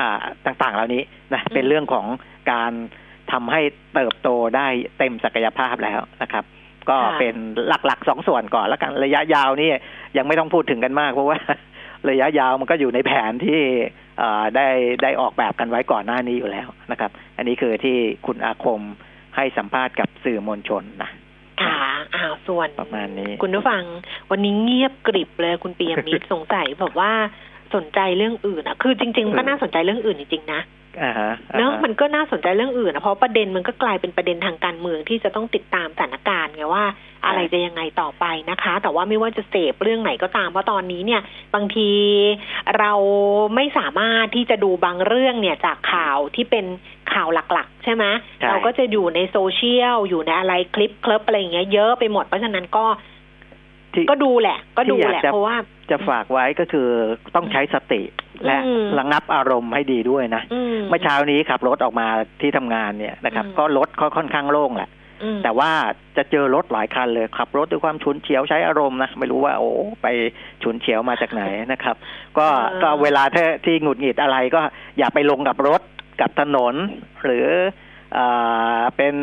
[0.00, 1.02] อ่าต่างๆ เหล่านี้
[1.34, 2.06] นะเป็นเรื่องของ
[2.52, 2.72] การ
[3.32, 3.60] ทำให้
[3.94, 6.44] เติบโตได้เต็มศักยภาพแล้วนะครับ
[6.90, 7.34] ก็เป็น
[7.68, 9.70] หลักๆสองส่วนก่อนแล้วกันระยะยาวนี่
[10.16, 11.38] ยังไม่ต้องพูดถึงกันมาก เพราะว่า
[12.10, 13.62] ระยะยาวมันก็อยู่ในแผนที่
[14.56, 14.68] ได้
[15.02, 17.96] ได้ออกแบบกันไว้ก่อนหน้านี้อยู่แล้วนะครับ อันนี้คือที่
[18.26, 18.80] คุณอาคม
[19.36, 21.10] ให้สัมภาษณ์กับสื่อมวลชนนะ
[21.62, 21.76] ค่ะ
[22.14, 23.82] อ้าวส่วนประมาณนี้ คุณผู้ฟัง
[24.30, 27.12] วันนี้เงียบกริบเลยคุณปียมิตรสงสัยแบบว่า
[27.74, 30.60] สนใจเรื่องอื่นอะ คือจริง ๆ ก็น่าสนใจเรื่องอื่นจริงๆนะ
[31.02, 36.84] อ่าฮะเนอะอ่าฮะมันก็น่าสนใจเรื่องอื่นนะเพราะประเด็นมันก็กลายเป็นประเด็นทางการเมืองที่จะต้องติดตามสถานการณ์ไงว่า
[37.26, 41.20] อะไรจะยังไงต่อไปนะคะ แต่ว่าไม่ว่าจะเสพเรื่องไหนก็ตามเพราะตอนนี้เนี่ย
[41.54, 41.90] บางที
[42.78, 42.92] เรา
[43.54, 46.66] ไม่สามารถที่จะดูบางเรื่องเนี่ยจากข่าวที่เป็น
[47.12, 48.04] ข่าวหลักๆ ใช่ไหม
[48.40, 53.15] ใช่เราก็จะอยู่ในโซเชียลอยู่ในอะไรคลิปคลิปอะไรอย่างเงี้ยเยอะไปหมดเพราะฉะนั้นก็ที่
[54.10, 55.56] ก็ดูแหละ ก็ดูที่อยากแหละจะเพราะว่า
[55.90, 56.88] จะฝากไว้ก็คือ
[57.34, 58.02] ต้องใช้สติ
[58.46, 62.06] และอืมระงับอารมณ์ให้ดีด้วยนะอืมเมื่อเช้านี้ขับรถออกมา
[62.40, 64.90] ที่ทำงานเนี่ยนะครับอืมก็รถเขาค่อนข้างโล่งแหละ
[65.22, 65.70] อืมแต่ว่า
[66.16, 69.70] จะเจอรถหลายคันเลยขับรถด้วยความฉุนเฉียวใช้อารมณ์นะไม่รู้ว่าโอ้
[70.02, 70.06] ไป
[70.62, 71.96] ฉุนเฉียวมาจากไหนนะครับ
[72.38, 74.60] ก็เออก็เวลาที่ที่หงุดหงิดอะไรก็
[74.98, 75.80] อย่าไปลงกับรถ
[76.20, 76.74] กับถนน
[77.24, 77.46] หรือ
[78.14, 78.26] เอ่
[78.78, 79.14] อเป็น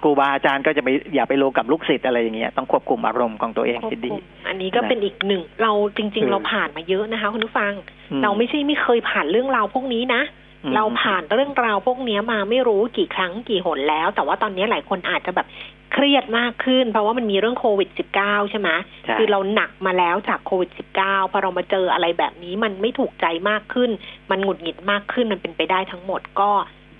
[0.00, 7.72] ครูบาอาจารย์ก็จะไปอย่าไปลงกับลูกศิษย์อะไรอย่างเงี้ยต้องควบคุมอารมณ์ของตัวเองให้ดีควบคุมอันนี้ก็เป็นอีกหนึ่งเราจริงอืๆมเราผ่านมาเยอะนะคะคุณผู้ฟัง
[8.10, 10.22] อืมเราไม่ใช่ไม่เคยผ่านเรื่องราวพวกนี้นะ
[10.64, 15.46] อืมเราผ่านเรื่องราวพวกนี้มาไม่รู้กี่ครั้งกี่หนแล้ว แต่ว่าตอนนี้หลายคนอาจจะแบบ
[15.92, 17.88] เครียดมากขึ้น เพราะว่ามันมีเรื่องโควิด
[18.20, 18.68] -19 ใช่ไหม
[19.04, 20.70] ใช่คือเราหนักมาแล้วจากโควิด
[21.00, 23.90] -19 พอเรามาเจออะไรแบบนี้มันไม่ถูกใจมากขึ้น
[24.30, 26.50] มันหงุดหงิดมากขึ้นมันเป็นไปได้ทั้งหมดก็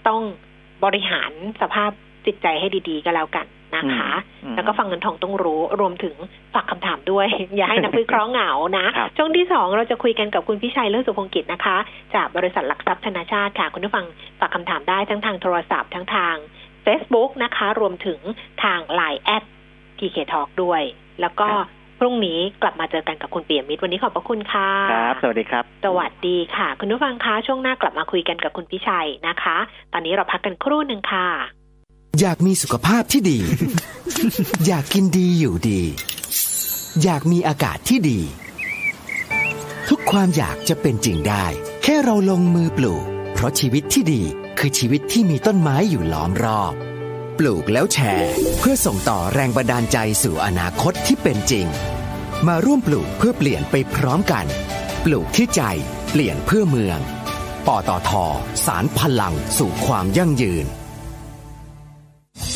[0.09, 0.23] ต้อง
[0.85, 1.91] บริหารสภาพ
[2.27, 4.11] จิตใจให้ดีๆ ก็แล้วกันนะคะ
[4.45, 6.15] อืมแล้วก็ฟังเงินทองต้องรู้รวมถึง
[6.55, 7.27] ฝากคำถามด้วย
[7.57, 11.77] อย่าให้นักวิเคราะห์เหงานะครับช่วงที่สองเราจะคุยกันกับคุณพิชัยเลิศสุพงกิจนะคะ
[12.15, 14.07] จากบริษัทหลักทรัพย์ธนาชาติค่ะ คุณผู้ฟัง
[14.41, 16.37] ฝากคำถามได้ทั้งทางโทรศัพท์ทั้งทาง
[16.87, 18.19] Facebook นะคะ รวมถึง
[18.63, 19.45] ทาง Line แอด
[19.99, 20.83] PK Talk ด้วย
[21.21, 21.69] แล้วก็ครับ
[21.99, 29.57] พรุ่งนี้กลับมาเจอกันกับคุณเปียมิตรวันนี้ขอบพระคุณค่ะครับ สวัสดีครับ สวัสดีค่ะ คุณผู้ฟังคะช่วงหน้ากลับมาคุยกันกับคุณพิชัยนะคะ
[29.93, 31.29] ตอนนี้เราพักกันครู่หนึ่งค่ะ
[32.21, 33.39] อยากมีสุขภาพที่ดี
[34.67, 35.81] อยากกินดีอยู่ดี
[37.03, 38.21] อยากมีอากาศที่ดี
[39.89, 41.47] ทุกความอยากจะเป็นจริงได้
[41.83, 44.23] แค่เราลงมือปลูก เพราะชีวิตที่ดี
[44.59, 46.75] คือชีวิตที่มีต้นไม้อยู่ล้อมรอบ
[47.39, 51.67] ปลูกแล้วแชร์ เพื่อส่งต่อแรงบันดาลใจสู่อนาคตที่เป็นจริง
[52.47, 54.47] มาร่วมปลูกเพื่อเปลี่ยนไปพร้อมกัน
[55.05, 55.63] ปลูกที่ใจ
[56.11, 56.99] เปลี่ยนเพื่อเมือง
[57.67, 58.11] ปตท
[58.67, 60.67] สารพลังสู่ความยั่งยืน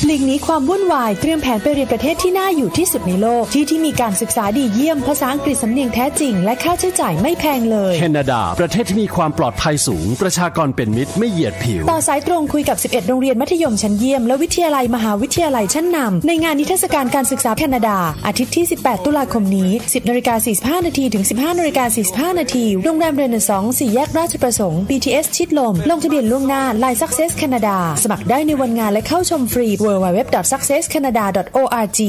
[0.05, 20.35] หลีกหนีความวุ่นวายเตรียมแผนไปเรียนประเทศที่น่าอยู่ที่สุดในโลก ที่ที่มีการศึกษาดีเยี่ยมภาษาอังกฤษสำเนียงแท้จริง และค่าใช้จ่ายไม่แพงเลยแคนาดา ประเทศที่มีความปลอดภัยสูง ประชากรเป็นมิตรไม่เหยียดผิว ต่อสายตรงคุยกับ 11 โรงเรียนมัธยมชั้นเยี่ยม และวิทยาลัยมหาวิทยาลัยชั้นนำในงานนิทรรศการการศึกษาแคนาดา อาทิตย์ที่ 18 ตุลาคมนี้ 10นาฬิกา
[20.80, 21.85] 45นาทีถึง 15นาฬิกา
[22.33, 32.01] 45นาทีโรงแรมเรเนซองส์สี่แยกราชประสงค์ BTS ชิดลมลงทะเบียนล่วงหน้า Line Success Canada สมัครได้ในวันงานและเข้าชมฟรี www.successcanada.org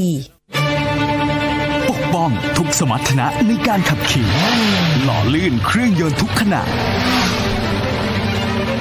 [1.89, 4.27] ปกป้องทุกสมรรถนะในการขับขี่
[5.03, 6.61] หล่อลื่นเครื่องยนต์ทุกขณะ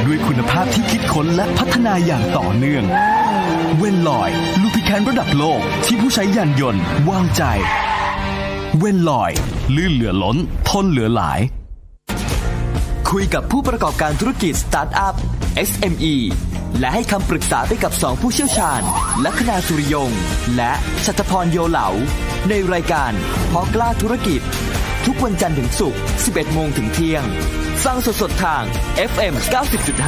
[0.07, 2.85] ด้วยคุณภาพที่คิดค้นและพัฒนาอย่างต่อเนื่อง
[3.79, 4.31] เวลอย
[4.61, 7.43] ล์ lubricant ระดับโลกที่ผู้ใช้ยานยนต์วางใจ
[8.79, 9.33] เวลอยล์
[9.77, 10.37] ลื่นเหลือล้น
[10.69, 11.41] ทนเหลือหลาย
[13.11, 15.15] คุยกับผู้ประกอบการธุรกิจสตาร์ทอัพ
[15.69, 16.15] SME
[16.79, 18.81] และให้คำปรึกษาไปกับสองผู้เชี่ยวชาญ
[19.25, 20.11] ลัคนาสุริยง
[20.57, 20.73] และ
[21.05, 21.89] ชัตพรโยเหลา
[22.49, 23.13] ในรายการ
[23.51, 24.41] พอกล้าธุรกิจ
[25.07, 27.25] ทุกวันจันทร์ถึงศุกร์ 11 โมงถึงเที่ยง
[27.85, 28.63] ฟังสดๆทาง
[29.11, 29.35] FM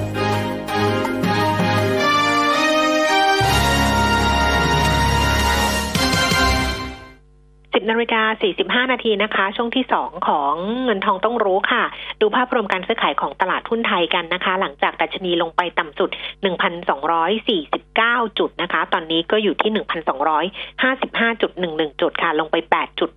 [7.81, 8.21] 10นาฬิกา
[8.83, 10.53] 45 นาทีนะคะ ช่วงที่ 2 ของ
[10.83, 11.83] เงินทองต้องรู้ค่ะ
[12.21, 16.09] ดูภาพรวมการซื้อขายของตลาดหุ้นไทยกันนะคะ หลังจากดัชนีลงไปต่ำสุด
[17.63, 22.55] 1,249 จุดนะคะ ตอนนี้ก็อยู่ที่ 1,255.11 จุดค่ะ ลงไป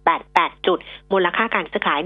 [0.02, 0.78] 8.88 จุด
[1.12, 2.00] มูลค่าการซื้อขาย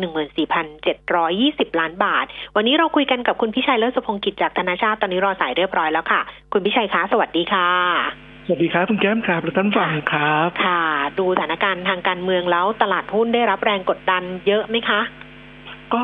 [0.66, 2.24] 14,720 ล้านบาท
[2.56, 6.20] วันนี้เราคุยกันกับคุณพิชัยเลิศสุพงกิจจากธนาชาติตอนนี้รอสายเรียบร้อยแล้วค่ะ
[6.52, 10.84] คุณพิชัยคะสวัสดีค่ะ สวัสดีครับคุณแก้มครับและท่านฟังครับ ค่ะ
[11.18, 15.00] ดูสถานการณ์ทางการเมืองแล้วตลาดหุ้นได้รับแรงกดดันเยอะไหมคะ
[15.92, 16.00] ก็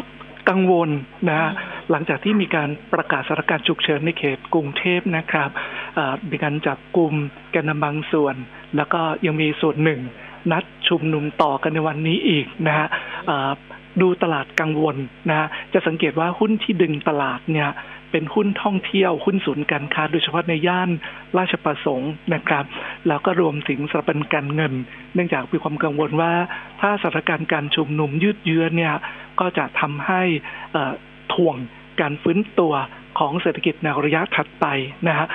[0.49, 0.89] กังวล
[1.29, 1.51] นะฮะ
[1.91, 5.51] หลังจากที่มีการประกาศสถานการณ์ฉุกเฉินในเขตกรุงเทพนะครับ
[5.95, 7.13] เอ่อมีการจับกลุ่ม
[7.53, 8.35] แกนนำบางส่วน
[8.77, 10.01] แล้วก็ยังมีส่วนหนึ่ง
[10.53, 12.87] นัดชุมนุมต่อกันในวันนี้อีกนะฮะ
[13.27, 13.51] เอ่อ
[14.03, 14.97] ดูตลาดกังวล
[15.29, 17.71] นะฮะจะสังเกตว่าหุ้นที่ดึงตลาดเนี่ย
[18.17, 20.91] เป็นหุ้นท่องเที่ยว หุ้นศูนย์การค้า โดยเฉพาะในย่าน
[21.39, 22.65] ราชประสงค์นะครับ
[23.09, 24.73] แล้วก็รวมถึงสถาบันการเงิน
[25.15, 26.33] เนื่องจากมีความกังวลว่า
[26.81, 28.95] ถ้าสถานการณ์การชุมนุมยืดเยื้อเนี่ย
[29.41, 30.23] ก็จะทำให้
[31.35, 31.57] ถ่วง
[32.01, 32.73] การฟื้นตัว
[33.19, 34.67] ของเศรษฐกิจในระยะถัดไป
[35.09, 35.27] นะฮะ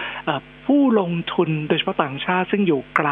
[0.66, 3.10] ผู้ลงทุนโดยเฉพาะต่างชาติซึ่งอยู่ไกล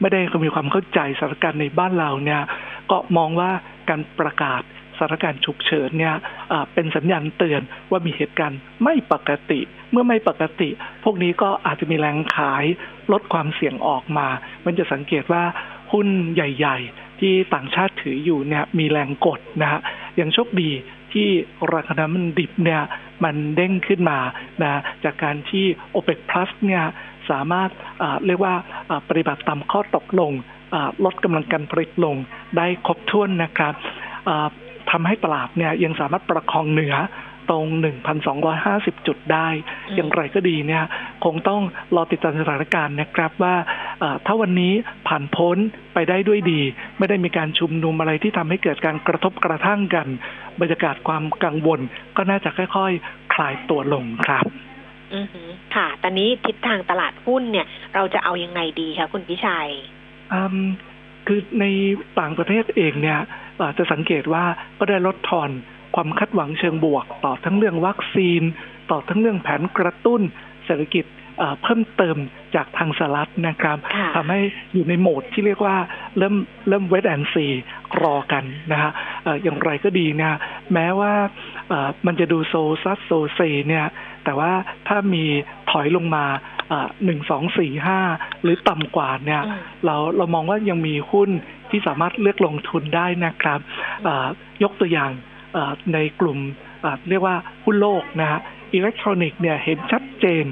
[0.00, 2.42] ไม่ได้มีความเข้าใจสถานการณ์ในบ้านเราเนี่ย
[2.90, 3.50] ก็มองว่า
[3.88, 4.62] การประกาศ
[5.00, 6.14] สถานการณ์ฉุกเฉินเนี่ย
[6.74, 10.68] เป็นสัญญาณเตือนว่ามีเหตุการณ์ไม่ปกติ เมื่อไม่ปกติ
[11.04, 12.64] พวกนี้ก็อาจจะมีแรงขาย
[13.12, 14.26] ลดความเสี่ยงออกมา
[14.64, 15.42] มันจะสังเกตว่า
[15.92, 19.80] หุ้นใหญ่ ๆ ที่ต่างชาติถืออยู่เนี่ยมีแรงกดนะฮะ
[20.20, 20.70] ยังโชคดี
[21.12, 21.28] ที่
[21.72, 22.82] ราคาน้ำมันดิบเนี่ย
[23.24, 24.18] มันเด้งขึ้นมา
[24.62, 26.84] นะจากการที่ OPEC Plus เนี่ย
[27.30, 27.70] สามารถ
[28.26, 28.54] เรียกว่า
[29.08, 30.32] ปฏิบัติตามข้อตกลง
[31.04, 32.16] ลดกำลังการผลิตลง
[32.56, 33.74] ได้ครบถ้วนนะครับ
[34.90, 36.96] ทำให้ตลาดเนี่ยยังสามารถประคองเหนือ
[37.50, 37.66] ตรง
[38.36, 39.48] 1,250 จุดได้
[39.94, 40.84] อย่างไรก็ดีเนี่ย
[41.24, 41.62] คงต้อง
[41.94, 43.54] รอติดตามสถานการณ์นะครับว่า
[44.00, 44.72] เอ่อถ้าวันนี้
[45.08, 45.56] ผ่านพ้น
[45.94, 46.60] ไปได้ด้วยดี
[46.98, 50.06] ไม่ได้มีการชุมนุมอะไรที่ทำให้เกิดการกระทบกระทั่งกัน
[50.60, 51.80] บรรยากาศความกังวล
[52.16, 54.44] ก็น่าจะค่อยๆคลายตัวลงครับ
[55.14, 59.70] อือหือค่ะ ตอนนี้ทิศทางตลาดหุ้นเนี่ย เราจะเอายังไงดีคะคุณพิชัย
[60.32, 60.58] อืม
[61.32, 61.66] คือใน
[62.20, 63.20] ต่างประเทศเองเนี่ย
[63.58, 64.44] เอ่อจะสังเกตว่า
[64.78, 65.50] ก็ได้ลดทอน
[65.94, 68.42] ความคาดหวังเชิงบวก ต่อทั้งเรื่องวัคซีน
[68.90, 70.20] ต่อทั้งเรื่องแผนกระตุ้น
[70.66, 71.04] เศรษฐกิจ
[71.38, 72.16] เอ่อเพิ่มเติม
[72.54, 74.40] จากทางสหรัฐนะครับค่ะทำให้
[74.74, 75.76] อยู่ในโหมดที่เรียกว่า
[76.18, 76.34] เริ่ม
[76.68, 77.46] เริ่ม wait and see
[78.02, 78.90] รอกันนะฮะ
[79.22, 80.34] เอ่ออย่างไรก็ดีเนี่ย
[80.72, 81.12] แม้ว่า
[81.68, 83.86] เอ่อมันจะดูโซซัดโซเซเนี่ย
[84.24, 84.52] แต่ว่า
[84.88, 85.24] ถ้ามี
[85.70, 86.26] ถอยลงมา
[87.04, 88.00] หนึ่งสองสี่ห้า
[88.42, 91.30] หรือต่ำกว่าเนี่ยอืมเราเรามองว่ายังมีหุ้น
[91.70, 93.60] ที่สามารถเลือกลงทุนได้นะครับ
[94.04, 94.26] เอ่อ
[94.62, 95.10] ยกตัวอย่าง
[95.52, 96.38] เอ่อในกลุ่ม
[96.82, 98.40] เอ่อเรียกว่าหุ้นโลกนะฮะ
[98.74, 100.44] อิเล็กทรอนิกส์เนี่ยเห็นชัดเจน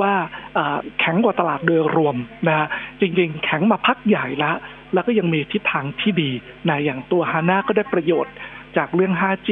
[0.00, 0.12] ว่า
[0.54, 2.16] เอ่อแข็งกว่าตลาดโดยรวม
[2.48, 2.66] นะฮะ
[3.00, 4.56] จริงๆ แข็งมาพักใหญ่แล้ว
[4.94, 6.30] แล้วก็ยังมีทิศทางที่ดี
[6.68, 8.34] นะอย่างตัวฮาน่าก็ได้ประโยชน์
[8.76, 9.50] จากเรื่อง 5G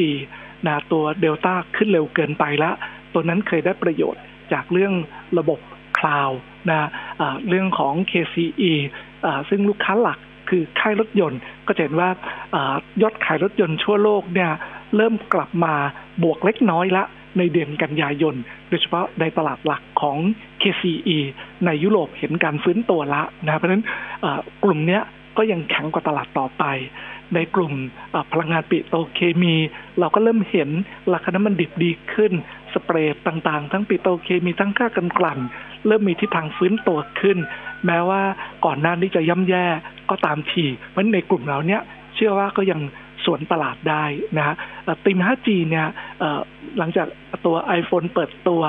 [0.66, 2.74] นะตัวเดลต้าขึ้นเร็วเกินไปแล้ว
[3.12, 4.92] ตัวนั้นเคยได้ประโยชน์จากเรื่อง
[5.38, 5.58] ระบบ
[6.02, 6.30] คลาว
[6.70, 6.88] นะ
[7.48, 8.72] เรื่องของ KCE
[9.24, 12.10] อซึ่งลูกค้าหลักคือค่ายรถยนต์ ก็เห็นว่า
[12.54, 12.56] อ
[13.02, 14.50] ยอดขายรถยนต์ทั่วโลกเนี่ย
[14.96, 15.74] เริ่มกลับมา
[16.22, 17.04] บวกเล็กน้อยละ
[17.38, 18.34] ในเดือนกันยายน
[18.68, 20.18] โดยเฉพาะในตลาดหลักของ
[20.62, 21.18] KCE
[21.66, 23.84] ในยุโรปเห็นการฟื้นตัวละนะเพราะฉะนั้น
[24.64, 25.02] กลุ่มเนี้ย
[25.36, 26.64] ก็ยังแข็งกว่าตลาดต่อไป
[27.34, 27.74] ในกลุ่ม
[28.32, 29.54] พลังงานปิโตรเคมี
[29.98, 30.68] เราก็เริ่มเห็น
[31.12, 32.32] ราคาน้ำมันดิบดีขึ้น
[32.74, 35.38] สเปรดต่างๆ ทั้งปิโตรเคมีทั้งค่ากันกลั่น
[35.86, 37.38] เริ่มมีทิศทางฟื้นตัวขึ้น
[37.86, 38.22] แม้ว่า
[38.64, 39.66] ก่อนหน้านี้จะย่ำแย่
[40.10, 41.80] ก็ตามทีเพราะฉะนั้นในกลุ่มเราเนี้ย
[42.14, 42.80] เชื่อว่าก็ยัง
[43.24, 44.04] สวนตลาดได้
[44.36, 44.54] นะฮะ
[44.84, 45.86] เอ่อติม 5G เนี่ย
[46.18, 46.40] เอ่อ
[46.78, 47.06] หลังจาก
[47.46, 48.62] ตัว iPhone เปิดตัว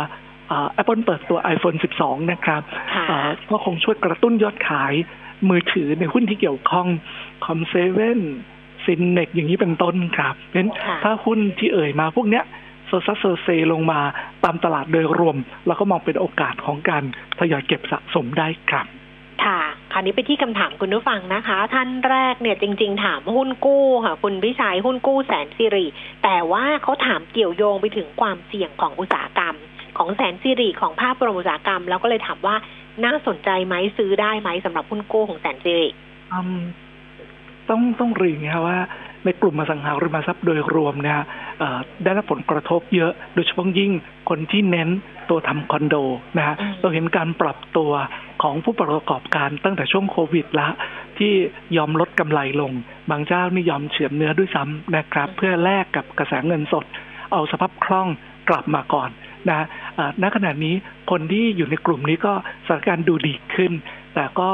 [0.73, 2.61] แอปเปิลเปิดตัว iPhone 12 นะครับ
[2.93, 4.93] ค่ะเอ่อก็คงช่วยกระตุ้นยอดขาย
[5.49, 6.87] มือถือในหุ้นที่เกี่ยวข้อง
[7.45, 8.19] คอมเซเว่น
[8.85, 13.99] ซินเนกอย่างนี้เป็นต้นครับเพราะฉะนั้นค่ะถ้าหุ้นที่เอ่ยมาพวกเนี้ยโซซัดโซเซลงมา
[14.43, 15.37] ตามตลาดโดยรวม
[15.67, 17.03] แล้วก็มองเป็นโอกาสของการ
[17.39, 18.87] ทยอยเก็บสะสมได้ครับ
[19.43, 19.59] ค่ะ
[19.91, 25.85] คราวนี้ไปที่คำถามคุณผู้ฟังนะคะ ท่านแรกเนี่ยจริง ๆ ถามหุ้นกู้ค่ะ คุณพิชัยหุ้นกู้แสนสิริ
[26.23, 29.55] แต่ว่าเขาถามเกี่ยวโยงไปถึงความเสี่ยงของอุตสาหกรรม
[29.97, 32.55] ของแสนสิริของภาพรวมอุตสาหกรรม แล้วก็เลยถามว่า
[33.05, 35.89] น่าสนใจไหมซื้อได้ไหมสำหรับหุ้นกู้ของแสนสิริ
[36.33, 36.61] อืม
[37.69, 38.79] ต้องต้องเรียนนะครับว่า
[39.25, 41.19] ในกลุ่มอสังหาริมทรัพย์โดยรวมเนี่ย
[41.59, 43.91] เอ่อได้รับผลกระทบเยอะ โดยเฉพาะยิ่ง
[44.29, 44.89] คนที่เน้น
[45.29, 45.95] ตัวทำคอนโด
[46.37, 47.91] นะฮะอืมเราเห็นการปรับตัว
[48.43, 50.67] ของผู้ประกอบการตั้งแต่ช่วงโควิดละ
[51.17, 51.31] ที่
[51.77, 52.71] ยอมลดกำไรลง
[53.09, 56.85] บางเจ้านี่ยอมเฉือนเนื้อด้วยซ้ำนะครับ เพื่อแลกกับกระแสเงินสด
[57.31, 58.07] เอาสภาพคล่อง
[58.49, 59.09] กลับมาก่อน
[59.49, 59.65] นะ
[59.95, 60.75] เอ่อณขณะนี้
[61.11, 62.33] คนที่อยู่ในกลุ่มนี้ก็
[62.67, 63.71] สถานการณ์ดูดีขึ้น
[64.15, 64.49] แต่ก็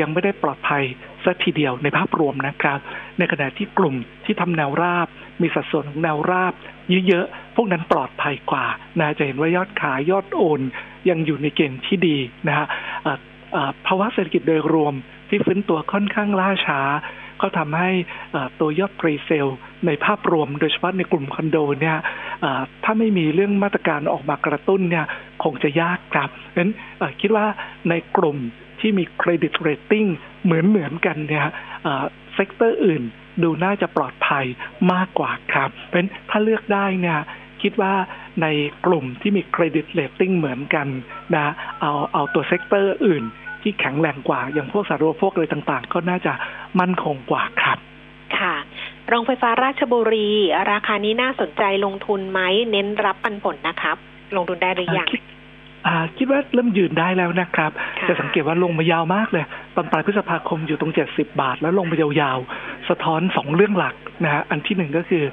[0.00, 0.84] ยังไม่ได้ปลอดภัย
[1.24, 2.78] ซะทีเดียวในภาพรวมนะครับ
[3.18, 3.94] ในขณะที่กลุ่ม
[4.24, 5.08] ที่ทำแนวราบ
[5.42, 6.54] มีสัดส่วนของแนวราบ
[7.06, 8.66] เยอะๆ พวกนั้นปลอดภัยกว่า
[8.98, 10.60] นะจะเห็นว่ายอดขายยอดโอน
[11.08, 12.16] ยังอยู่ในเกณฑ์ที่ดี
[12.48, 12.66] นะฮะ
[13.86, 14.94] ภาวะเศรษฐกิจโดยรวม
[15.28, 16.80] ที่ฟื้นตัวค่อนข้างล่าช้า
[17.42, 17.90] ก็ทำให้
[18.60, 19.46] ตัวยอดปรีเซล
[19.86, 21.98] ในภาพรวมโดยเฉพาะในกลุ่มคอนโดเนี่ย
[22.84, 25.06] ถ้าไม่มีเรื่องมาตรการออกมากระตุ้นเนี่ย
[25.42, 26.72] คงจะยากครับเพราะฉะนั้น
[27.20, 27.46] คิดว่า
[27.88, 28.38] ในกลุ่ม
[28.86, 30.06] ที่มี credit rating
[30.44, 31.42] เหมือนเหมือนกันเนี่ย
[32.34, 33.02] sector อื่น
[33.42, 34.44] ดูน่าจะปลอดภัย
[34.92, 37.18] มากกว่าครับ เพราะฉะนั้นถ้าเลือกได้เนี่ย
[37.62, 37.94] คิดว่า
[38.42, 38.46] ใน
[38.86, 40.86] กลุ่มที่มี credit rating เหมือนกัน
[41.34, 43.24] นะเอาเอาตัว sector อื่น
[43.62, 46.32] ที่แข็งแรงกว่า อย่างพวกสาธารณูปโภคอะไรต่างๆ ก็น่าจะ
[46.80, 47.78] มั่นคงกว่าครับ
[48.38, 48.54] ค่ะ
[49.08, 50.30] โรงไฟฟ้าราชบุรี
[50.72, 53.96] ราคานี้น่าสนใจลงทุนไหมเน้นรับปันผลนะครับ
[54.36, 55.08] ลงทุนได้หรือยัง
[56.16, 57.70] คิดว่าเริ่มยืนได้แล้วนะครับ
[58.08, 59.44] จะสังเกตว่าลงมายาวมากเลย
[59.76, 65.24] ตอนปลายพฤษภาคมอยู่ตรงเจ็ดสิบาท แล้วลงมายาวๆ สะท้อนสองเรื่องหลักนะฮะ อันที่หนึ่งก็คือ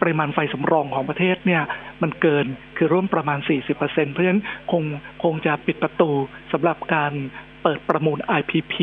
[0.00, 1.62] ปริมาณไฟสำรองของประเทศเนี่ย
[2.02, 2.46] มันเกิน
[2.76, 3.38] คือร่วมประมาณ
[3.74, 4.42] 40%เพราะฉะนั้น
[4.72, 4.82] คง
[5.22, 6.10] คงจะปิดประตู
[6.52, 7.12] สำหรับการ
[7.62, 8.74] เปิดประมูล IPP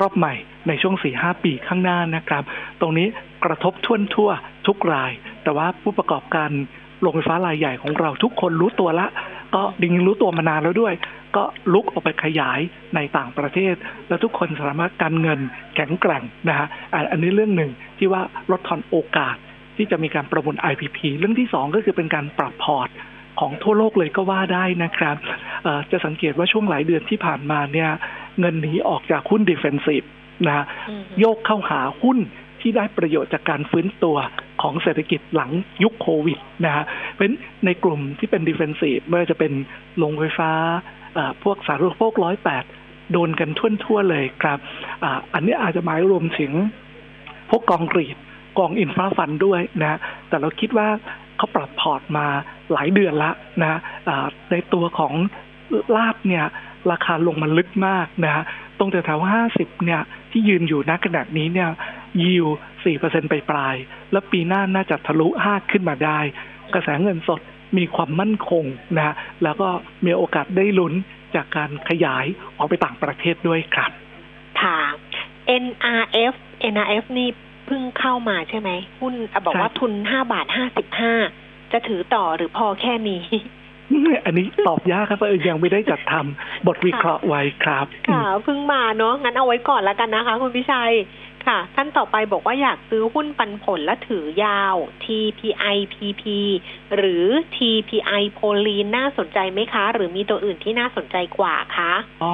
[0.00, 0.34] รอบใหม่
[0.68, 2.44] ในช่วง 4-5 ปีข้างหน้านะครับ
[2.80, 3.06] ตรงนี้
[3.44, 4.30] กระทบทั่วทั่ว
[4.66, 5.12] ทุกราย
[5.42, 6.50] แต่ว่าผู้ประกอบการ
[7.00, 9.06] โรงไฟฟ้ารายใหญ่ของเราทุกคนรู้ตัวละ
[9.54, 10.94] ก็ดิงรู้ตัวมานานแล้วด้วย
[11.36, 12.60] ก็ลุกออกไปขยาย
[12.94, 13.74] ในต่างประเทศ
[14.08, 15.40] แล้วทุกคนสามารถการเงิน
[15.74, 16.66] แข็งแกร่งนะฮะ
[17.12, 19.36] อันนี้เรื่องหนึ่งที่ว่าลดทอนโอกาส
[19.76, 22.88] ที่จะมีการประมูล IPP เรื่องที่สองก็คือเป็นการปรับพอร์ต
[23.40, 25.16] ของทั่วโลกเลยก็ว่าได้นะครับ
[25.90, 27.90] จะสังเกตว่าช่วงหลายเดือนที่ผ่านมาเนี่ย
[28.40, 30.02] เงินหนีออกจากหุ้น defensive
[30.46, 30.64] นะ
[31.20, 32.18] โยกเข้าหาหุ้น
[32.60, 34.16] ที่ได้ประโยชน์จากการฟื้นตัว
[34.66, 35.50] ของเศรษฐกิจหลัง
[35.82, 37.26] ยุคโควิดนะฮะเพราะ
[37.64, 39.52] ในกลุ่มที่เป็น defensive ไม่ว่าจะเป็น
[39.98, 40.50] โรงไฟฟ้า
[41.44, 42.64] พวกสาธารณูปโภคร้อยแปด
[43.12, 46.52] โดนกันทั่วทั่วเลยครับอันนี้อาจจะหมายรวมถึง
[47.50, 48.16] พวกกอง REIT
[48.58, 49.98] กอง infra fund ด้วยนะ
[50.28, 50.88] แต่เราคิดว่า
[51.36, 52.26] เขาปรับพอร์ตมา
[52.72, 53.30] หลายเดือนละ
[53.62, 53.78] นะ
[54.50, 55.14] ในตัวของ
[55.96, 56.44] ลาบเนี่ย
[56.92, 58.44] ราคาลงมาลึกมากนะ
[58.78, 61.70] ตรงแถวห้าสิบเนี่ย ที่ยืนอยู่ณขณะนี้เนี่ย
[62.22, 62.46] ยิว
[62.84, 63.74] สี่เปอร์เซ็นไปปลาย
[64.12, 66.18] แล้วปีหน้าน่าจะทะลุห้าขึ้นมาได้
[66.74, 67.40] กระแสเงินสด
[67.78, 68.64] มีความมั่นคง
[68.96, 69.68] นะแล้วก็
[70.04, 70.92] มีโอกาสได้ลุ้น
[71.34, 72.24] จากการขยาย
[72.58, 73.90] ออกไปต่างประเทศด้วยครับ
[74.60, 74.78] ค่ะ
[75.64, 76.34] NRF
[76.72, 77.28] NRF นี่
[77.66, 78.70] เพิ่งเข้ามาใช่ไหม
[79.00, 79.14] หุ้น
[79.46, 81.12] บอกว่าทุนห้าบาทห้าสิบห้า
[81.72, 83.22] จะถือต่อหรือพอแค่นี้
[84.24, 90.94] อันนี้ตอบยากครับเพราะยังไม่ได้จัดทำบทวิเคราะห์ไว้ครับ ค่ะเพิ่งมาเนาะงั้นเอาไว้ก่อนแล้วกันนะคะ คุณพิชัย
[91.46, 96.24] ค่ะ ท่านต่อไปบอกว่าอยากซื้อหุ้นปันผลและถือยาว TPI PP
[96.96, 97.24] หรือ
[97.56, 102.32] TPI โพลีนน่าสนใจไหมคะ หรือมีตัวอื่นที่น่าสนใจกว่าคะอ๋อ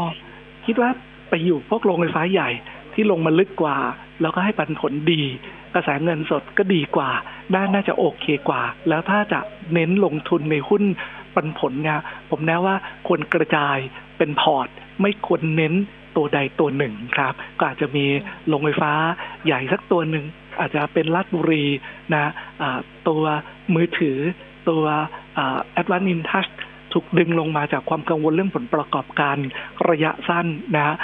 [0.67, 0.91] คิดว่า
[1.31, 2.51] ไปอยู่พวกโรงไฟฟ้าใหญ่
[2.95, 3.77] ที่ลงมาลึกกว่า
[4.21, 5.23] แล้วก็ให้ปันผลดี
[5.75, 7.11] กระแสเงินสดก็ดีกว่า
[7.55, 9.41] น่าน่าจะโอเคกว่า แล้วถ้าจะ
[9.75, 10.83] เน้นลงทุนในหุ้น
[11.35, 12.75] ปันผลเนี่ยผมแนะว่า
[13.07, 13.77] ควรกระจาย
[14.19, 14.69] เป็นพอร์ต
[15.01, 15.75] ไม่ควรเน้น
[16.17, 18.05] ตัวใดตัวหนึ่งครับ ก็อาจจะมี
[18.49, 18.93] โรงไฟฟ้า
[19.47, 20.25] ใหญ่สักตัวหนึ่ง
[20.61, 21.65] อาจจะเป็นราชบุรี
[22.15, 22.33] นะ
[23.09, 23.23] ตัว
[23.75, 24.19] มือถือ
[24.69, 24.85] ตัว
[25.73, 26.47] แอดวานซ์อินทัช
[26.93, 29.37] ถูกดึงลงมาจากความกังวลเรื่องผลประกอบการ
[29.91, 30.97] ระยะสั้นนะ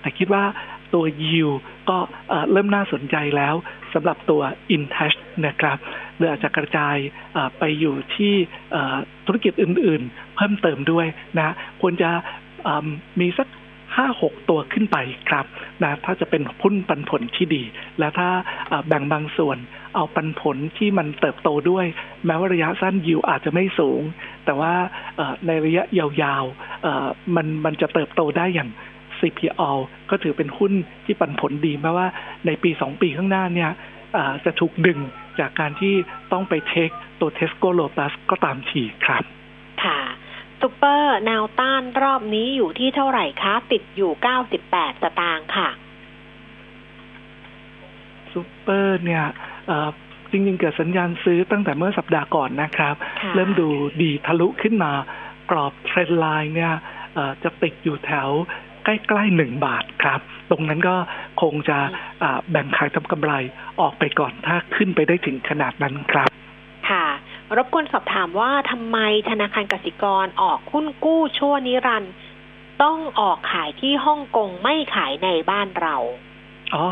[0.00, 0.44] แต่คิดว่า
[0.94, 1.50] ตัวยิว
[1.90, 1.98] ก็
[2.50, 3.54] เริ่มน่าสนใจแล้ว
[3.94, 4.42] สำหรับตัว
[4.76, 5.16] InTouch
[5.46, 5.78] นะครับ
[6.16, 6.96] หรืออาจจะกระจาย
[7.58, 8.34] ไปอยู่ที่
[9.26, 11.06] ธุรกิจอื่นๆ เพิ่มเติมด้วย
[11.38, 12.10] นะควรจะ
[13.20, 13.48] มีสัก
[13.96, 14.96] ห้าหกตัวขึ้นไป
[15.30, 15.46] ครับ
[15.82, 17.62] นะถ้าจะเป็นหุ้นปันผลที่ดี
[17.98, 18.28] และถ้า
[18.88, 19.58] แบ่งบางส่วน
[19.94, 21.86] เอาปันผลที่มันเติบโตด้วย
[22.26, 24.00] แม้ว่าระยะสั้นยิวอาจจะไม่สูง
[24.44, 24.74] แต่ว่า
[25.46, 28.70] ในระยะยาวๆมันมันจะเติบโตได้อย่าง
[29.20, 29.70] CPALL
[30.10, 30.72] ก็ถือเป็นหุ้น
[31.04, 32.08] ที่ปันผลดีแม้ว่า
[32.46, 33.70] ในปีสองปีข้างหน้าเนี่ย
[34.44, 34.98] จะถูกดึง
[35.38, 35.94] จากการที่
[36.32, 36.90] ต้องไป take
[37.20, 39.22] ตัวเทสโก้โลตัสก็ตามทีครับ
[39.84, 40.00] ค่ะ
[40.60, 45.68] ซูเปอร์แนวต้านรอบนี้อยู่ที่เท่าไหร่คะ ติดอยู่เก้าสิบแปดสตางค์ค่ะ
[48.32, 49.24] ซูเปอร์เนี่ย
[50.30, 52.94] จริงๆ เกิดสัญญาณซื้อตั้งแต่เมื่อสัปดาห์ก่อนนะครับ
[53.34, 53.68] เริ่มดู
[54.02, 54.92] ดีทะลุขึ้นมา
[55.50, 56.74] กรอบเทรนไลน์เนี่ย
[57.42, 58.28] จะติดอยู่แถว
[58.84, 60.20] ใกล้ๆหนึ่งบาทครับ
[60.50, 60.96] ตรงนั้นก็
[61.42, 61.78] คงจะ
[62.50, 63.32] แบ่งขายทำกำไร
[63.80, 66.28] ออกไปก่อนถ้าขึ้นไปได้ถึงขนาดนั้นครับ
[66.90, 67.06] ค่ะ
[67.56, 68.98] รบกวนสอบถามว่าทำไม
[69.30, 72.12] ธนาคารกสิกรออกหุ้นกู้ชั่วนิรันด์
[72.82, 75.96] ต้องออกขายที่ฮ่องกงไม่ขายในบ้านเรา
[76.74, 76.86] อ๋อ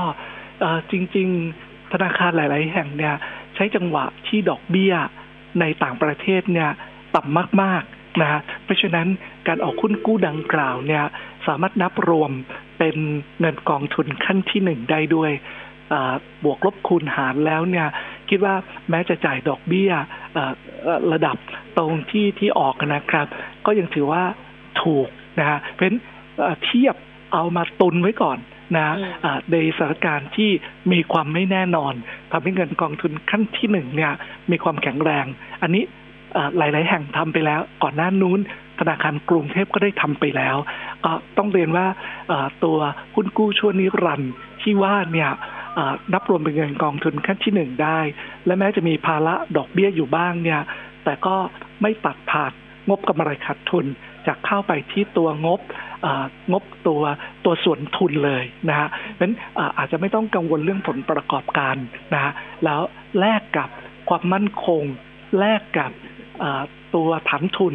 [0.90, 1.28] จริง
[1.60, 3.14] ๆ ธนาคารหลาย ๆ แห่งเนี่ย
[3.54, 4.94] ใช้จังหวะที่ดอกเบี้ย
[5.60, 6.70] ในต่างประเทศเนี่ย
[7.14, 9.06] ต่ำมาก ๆนะเพราะฉะนั้น
[9.48, 11.04] การออกหุ้นกู้ดังกล่าวเนี่ย
[11.46, 12.32] สามารถนับรวม
[12.78, 13.02] เเป็น
[13.40, 15.30] เงินกองทุนขั้นที่หนึ่งได้ด้วย
[16.44, 17.86] บวกลบคูณหารแล้วเนี่ย
[18.28, 18.54] คิดว่า
[18.90, 19.92] แม้จะจ่ายดอกเบี้ย
[21.12, 21.36] ระดับ
[21.78, 23.26] ตรงที่ที่ออกนะครับ
[23.66, 24.22] ก็ยังถือว่า
[24.82, 26.00] ถูกนะฮะเพราะฉะนั้น
[26.64, 26.96] เทียบ
[27.32, 28.38] เอามาตุนไว้ก่อน
[28.76, 28.94] นะ
[29.52, 30.50] ในสถานการณ์ที่
[30.92, 31.94] มีความไม่แน่นอน
[32.32, 34.12] ทำให้เงินกองทุนขั้นที่หนึ่งเนี่ย
[34.50, 35.24] มีความแข็งแรง
[35.62, 35.84] อันนี้
[36.56, 38.40] หลาย ๆ แห่งทำไปแล้วก่อนหน้านู้น
[38.78, 40.56] ธนาคารกรุงเทพก็ได้ทำไปแล้ว
[41.04, 41.86] ก็ต้องเรียนว่า
[42.64, 42.78] ตัว
[43.14, 45.30] หุ้นกู้ชั่วนิรันด์ที่ว่าเนี่ย
[46.12, 47.98] นับรวมเป็นเงินกองทุนขั้นที่หนึ่งได้
[48.46, 50.60] และแม้จะมีภาระดอกเบี้ยอยู่บ้างเนี่ย
[51.04, 51.36] แต่ก็
[51.82, 52.52] ไม่ตัดผ่าน
[52.88, 53.86] งบกำไรขาดทุน
[54.26, 55.60] จากเข้าไปที่ตัวงบ
[56.52, 57.02] งบตัว
[57.44, 58.88] ตัวส่วนทุนเลยนะฮะ
[59.20, 59.34] นั้น
[59.78, 61.76] อาจจะไม่ต้องกังวลเรื่องผลประกอบการ
[62.14, 62.32] นะฮะ
[62.64, 62.80] แล้ว
[63.20, 63.68] แลกกับ
[64.08, 64.82] ความมั่นคง
[65.38, 65.92] แลกกับ
[66.94, 67.74] ตัวฐานทุน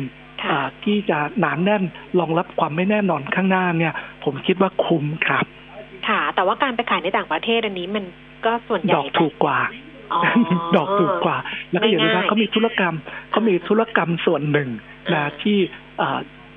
[0.84, 1.84] ที่จะหนานแน่น
[2.20, 5.46] รองรับความไม่แน่นอนข้างหน้าเนี่ย ผมคิดว่าคุ้มครับ
[6.08, 8.06] ค่ะ แต่ว่าการไปขายในต่างประเทศอันนี้มัน
[8.46, 9.60] ก็ส่วนใหญ่ดอกถูกกว่า
[10.78, 11.38] ดอกถูกกว่า
[11.72, 12.96] แล้วก็อย่างนี้นะเขามีธุรกรรม
[13.32, 14.70] เขามีธุรกรรมส่วนหนึ่ง
[15.14, 15.58] นะที่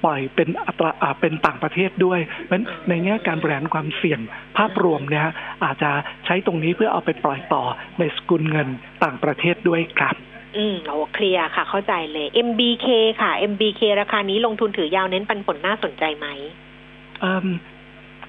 [0.05, 4.21] ปล่อยเป็นอัตราเป็นต่างประเทศด้วยเพราะในแง่การบริหารความเสี่ยง
[4.57, 5.29] ภาพรวมเนี่ย
[5.65, 5.91] อาจจะ
[6.27, 7.63] ใช้ตรงนี้เพื่อเอาไปปล่อยต่อ
[7.99, 8.69] ในสกุลเงิน
[9.05, 10.17] ต่างประเทศด้วยครับ
[10.57, 12.87] อืมโอ้เคลียร์ค่ะ เข้าใจเลย MBK
[13.21, 16.27] ค่ะ MBK ราคานี้ลงทุนถือยาวเน้นปันผลน่าสนใจไหม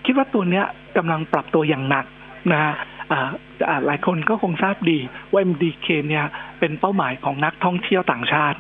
[0.06, 0.66] คิดว่าตัวเนี้ย
[0.98, 2.06] กำลังปรับตัวอย่างหนัก
[2.54, 2.74] นะ
[3.86, 5.00] หลายคนก็คงทราบดี
[5.32, 6.26] ว่า MDK เนี่ย
[6.60, 8.58] เป็นเป้าหมายของนักท่องเที่ยวต่างชาติ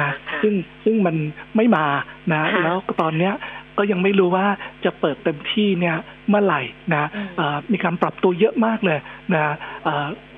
[0.00, 0.10] นะ
[0.42, 0.54] ซึ่ง
[0.84, 1.16] ซึ่งมัน
[1.56, 1.86] ไม่มา
[2.32, 3.32] นะ แล้วตอนเนี้ย
[3.78, 4.46] ก็ยังไม่รู้ว่า
[4.84, 5.96] จะเปิดเต็มที่เนี่ย
[6.28, 6.62] เมื่อไหร่
[6.94, 7.08] นะ
[7.72, 8.98] มีการปรับตัวเยอะมากเลย
[9.34, 9.54] นะ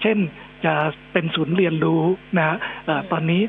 [0.03, 0.19] เช่น
[0.65, 0.75] จะ
[1.13, 2.03] เป็นศูนย์เรียนรู้
[2.39, 2.57] นะ
[3.13, 3.43] ตอนนี้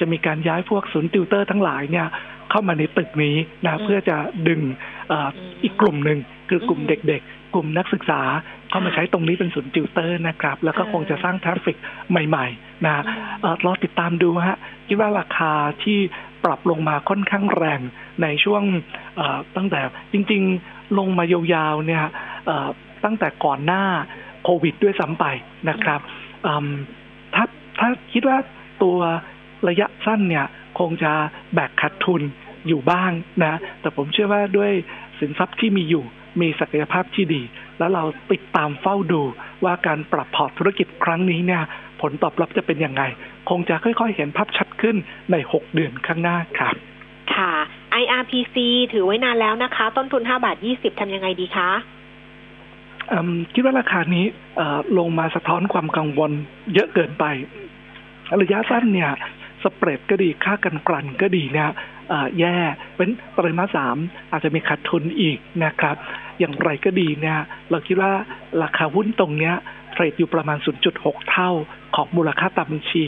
[0.00, 2.06] จะมีการย้ายพวกศูนย์ติวเตอร์ทั้งหลายเนี่ย
[2.50, 3.36] เข้ามาในตึกนี้
[3.66, 4.16] นะเพื่อจะ
[4.48, 4.60] ดึง
[5.62, 8.22] อีกกลุ่มหนึ่งคือกลุ่มเด็กๆ กลุ่มนักศึกษา
[8.70, 11.76] เข้ามาใช้ตรงนี้เป็นศูนย์ติวเตอร์นะครับ แล้วก็คงจะสร้าง traffic
[12.10, 12.94] ใหม่ๆนะ
[13.64, 14.58] รอติดตามดูฮะ
[14.88, 15.52] คิดว่าราคา
[15.82, 15.98] ที่
[16.44, 17.80] ปรับลงมาค่อนข้างแรง
[18.22, 18.62] ในช่วง
[19.56, 19.80] ตั้งแต่
[20.12, 22.04] จริงๆลงมายาวๆเนี่ย
[23.04, 23.84] ตั้งแต่ก่อนหน้า
[24.44, 25.24] โควิดด้วยซ้ำไป
[25.68, 26.00] นะครับ
[27.34, 27.44] ถ้า
[27.80, 28.38] ถ้าคิดว่า
[28.82, 28.98] ตัว
[29.68, 30.46] ระยะสั้นเนี่ย
[30.78, 31.12] คงจะ
[31.54, 32.22] แบกขาดทุน
[32.68, 33.10] อยู่บ้าง
[33.44, 34.72] นะ แต่ผมเชื่อว่าด้วย
[35.18, 36.04] สินทรัพย์ที่มีอยู่
[36.40, 37.42] มีศักยภาพที่ดี
[37.78, 39.22] แล้วเราติดตามเฝ้าดู
[39.64, 41.62] ว่าการปรับพอร์ตธุรกิจครั้งนี้เนี่ย
[42.00, 43.02] ผลตอบรับจะเป็นยังไง
[43.50, 44.96] คงจะค่อยๆ เห็นภาพชัดขึ้น
[45.30, 46.74] ในหกเดือนข้างหน้าครับ
[47.34, 47.52] ค่ะ
[48.02, 48.56] IRPC
[48.92, 51.70] ถือไว้นานแล้วนะคะ ต้นทุนห้าบาทยี่สิบทำยังไงดีคะ
[53.52, 54.24] คิดว่าราคานี้
[54.98, 56.32] ลงมาสะท้อนความกังวล
[56.74, 57.24] เยอะเกินไป
[58.40, 59.10] ระยะสั้นเนี่ย
[59.62, 61.70] สเปรดก็ดีค่ากันกลั่นก็ดีเนี่ย
[62.38, 62.56] แย่
[62.96, 63.96] เป็นปริมาณสาม
[64.30, 65.96] อาจจะมีขาดทุนอีกนะครับ
[66.38, 67.38] อย่างไรก็ดีเนี่ย
[67.70, 68.12] เราคิดว่า
[68.62, 69.54] ราคาหุ้นตรงเนี้ย
[69.92, 70.58] เทรดอยู่ประมาณ
[70.94, 71.50] 0.6 เท่า
[71.94, 73.04] ของมูลค่าตามบัญชี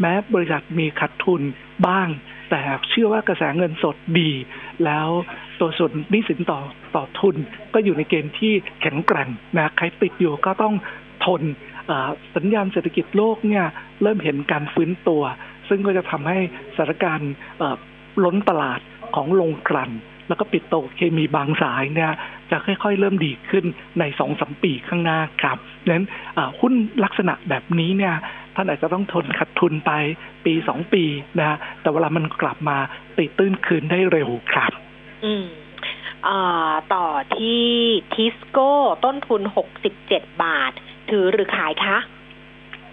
[0.00, 1.42] แม้บริษัทมีขาดทุน
[1.86, 2.08] บ้าง
[2.50, 4.30] แต่เชื่อว่ากระแสเงินสดดี
[4.84, 5.08] แล้ว
[5.60, 6.60] ตัวส่วนนิสินต่อ
[6.96, 7.36] ต่อทุน
[7.74, 10.74] ก็อยู่ในเกณฑ์ที่แข็งแกร่งนะใครติดอยู่ก็ต้อง
[11.24, 11.42] ทน
[12.36, 13.66] สัญญาณเศรษฐกิจโลกเนี่ย
[14.02, 15.22] เริ่มเห็นการฟื้นตัว
[15.68, 16.38] ซึ่งก็จะทำให้
[16.76, 17.32] สถานการณ์
[18.24, 18.80] ล้นตลาด
[19.14, 19.90] ของโรงกลั่น
[20.28, 22.12] แล้วก็ปิดโตเคมีบางสายเนี่ย
[22.50, 23.64] จะค่อยๆ เริ่มดีขึ้น
[23.98, 26.06] ในสองสมปีข้างหน้าครับดังนั้น
[26.60, 26.74] หุ้น
[27.04, 28.14] ลักษณะแบบนี้เนี่ย
[28.56, 29.92] ท่านอาจจะต้องทนขัดทุนไป
[30.44, 31.04] ปีสองปี
[31.40, 32.78] นะแต่เวลามันกลับมา
[33.16, 34.72] ตีตื้นคืนได้เร็วครับ
[35.24, 35.46] อืม
[36.94, 37.66] ต่อที่
[38.14, 38.72] ทิสโก้
[39.04, 40.72] ต้นทุนหกสิบเจ็ดบาท
[41.10, 41.98] ถือหรือขายคะ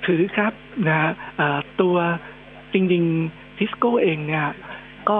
[0.06, 0.54] ถือครับ
[0.88, 1.12] นะ
[1.82, 1.96] ตัว
[2.74, 4.48] จริงๆทิสโก้เองเนี่ย
[5.10, 5.18] ก็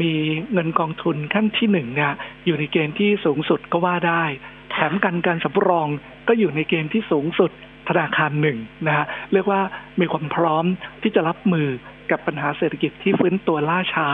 [0.00, 0.12] มี
[0.52, 2.12] เงินกองทุนขั้นที่หนึ่งเนี่ย
[2.46, 4.24] อยู่ในเกณฑ์ที่สูงสุดก็ว่าได้
[4.70, 5.88] แถมกันการสำรอง
[6.28, 7.50] ก็อยู่ในเกณฑ์ที่สูงสุด
[7.88, 9.60] ธนาคารหนึ่งนะฮะเรียกว่า
[10.00, 10.64] มีความพร้อม
[11.02, 11.68] ที่จะรับมือ
[12.10, 14.08] กับปัญหาเศรษฐกิจที่ฟื้นตัวล่าช้า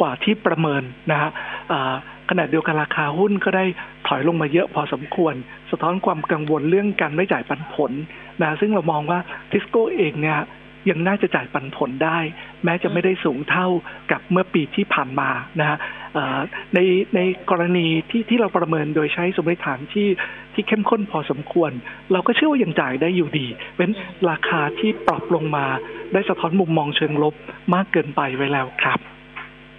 [0.00, 1.30] กว่าที่ประเมินนะฮะ
[2.30, 3.64] ขณะเดียวกันราคาหุ้นก็ได้
[4.06, 5.34] ถอยลงมาเยอะพอสมควร
[5.70, 7.92] สะท้อนความกังวลเรื่องการไม่จ่ายปันผล
[8.42, 9.18] นะซึ่งเรามองว่า
[9.50, 10.38] ทิสโก้เองเนี่ย
[10.88, 12.18] ยังน่าจะจ่ายปันผลได้
[12.64, 13.68] แม้จะไม่ได้สูงเท่า
[14.10, 15.78] กับเมื่อปีที่ผ่านมานะฮะ
[16.74, 16.78] ใน
[17.14, 17.20] ใน
[17.50, 20.08] กรณีที่ที่เราประเมินโดยใช้สมมติฐานที่
[20.54, 21.70] ที่เข้มข้นพอสมควร
[22.12, 23.90] เราก็เชื่อว่ายังจ่ายได้อยู่ดี เป็น
[24.30, 25.66] ราคาที่ปรับลงมา
[26.12, 27.34] ได้สะท้อนมุมมองเชิงลบ
[27.74, 28.98] มากเกินไปไว้แล้วครับ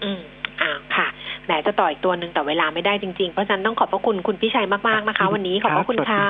[0.03, 0.21] อืม
[0.61, 1.07] อ่าค่ะ
[1.45, 6.25] แหมจะต่ออีกตัวหนึ่งแต่เวลาไม่ได้จริงๆ เพราะฉะนั้นต้องขอบพระคุณคุณพี่ชัยมากๆนะคะ วันนี้ขอบพระคุณค่ะ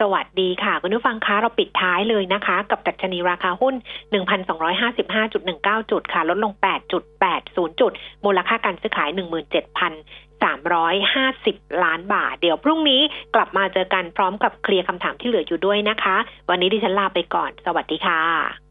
[0.00, 3.74] สวัสดีค่ะ คุณผู้ฟังคะเราปิดท้ายเลยนะคะ กับดัชนีราคาหุ้น
[4.72, 6.52] 1,255.19 จุดค่ะ ลดลง
[7.12, 7.92] 8.80 จุด
[8.24, 9.10] มูลค่าการซื้อขาย
[9.66, 13.02] 17,350 ล้านบาท เดี๋ยวพรุ่งนี้
[13.34, 16.16] กลับมาเจอกันพร้อมกับเคลียร์คำถามที่เหลืออยู่ด้วยนะคะ
[16.50, 18.67] วันนี้ดิฉันลาไปก่อน สวัสดีค่ะ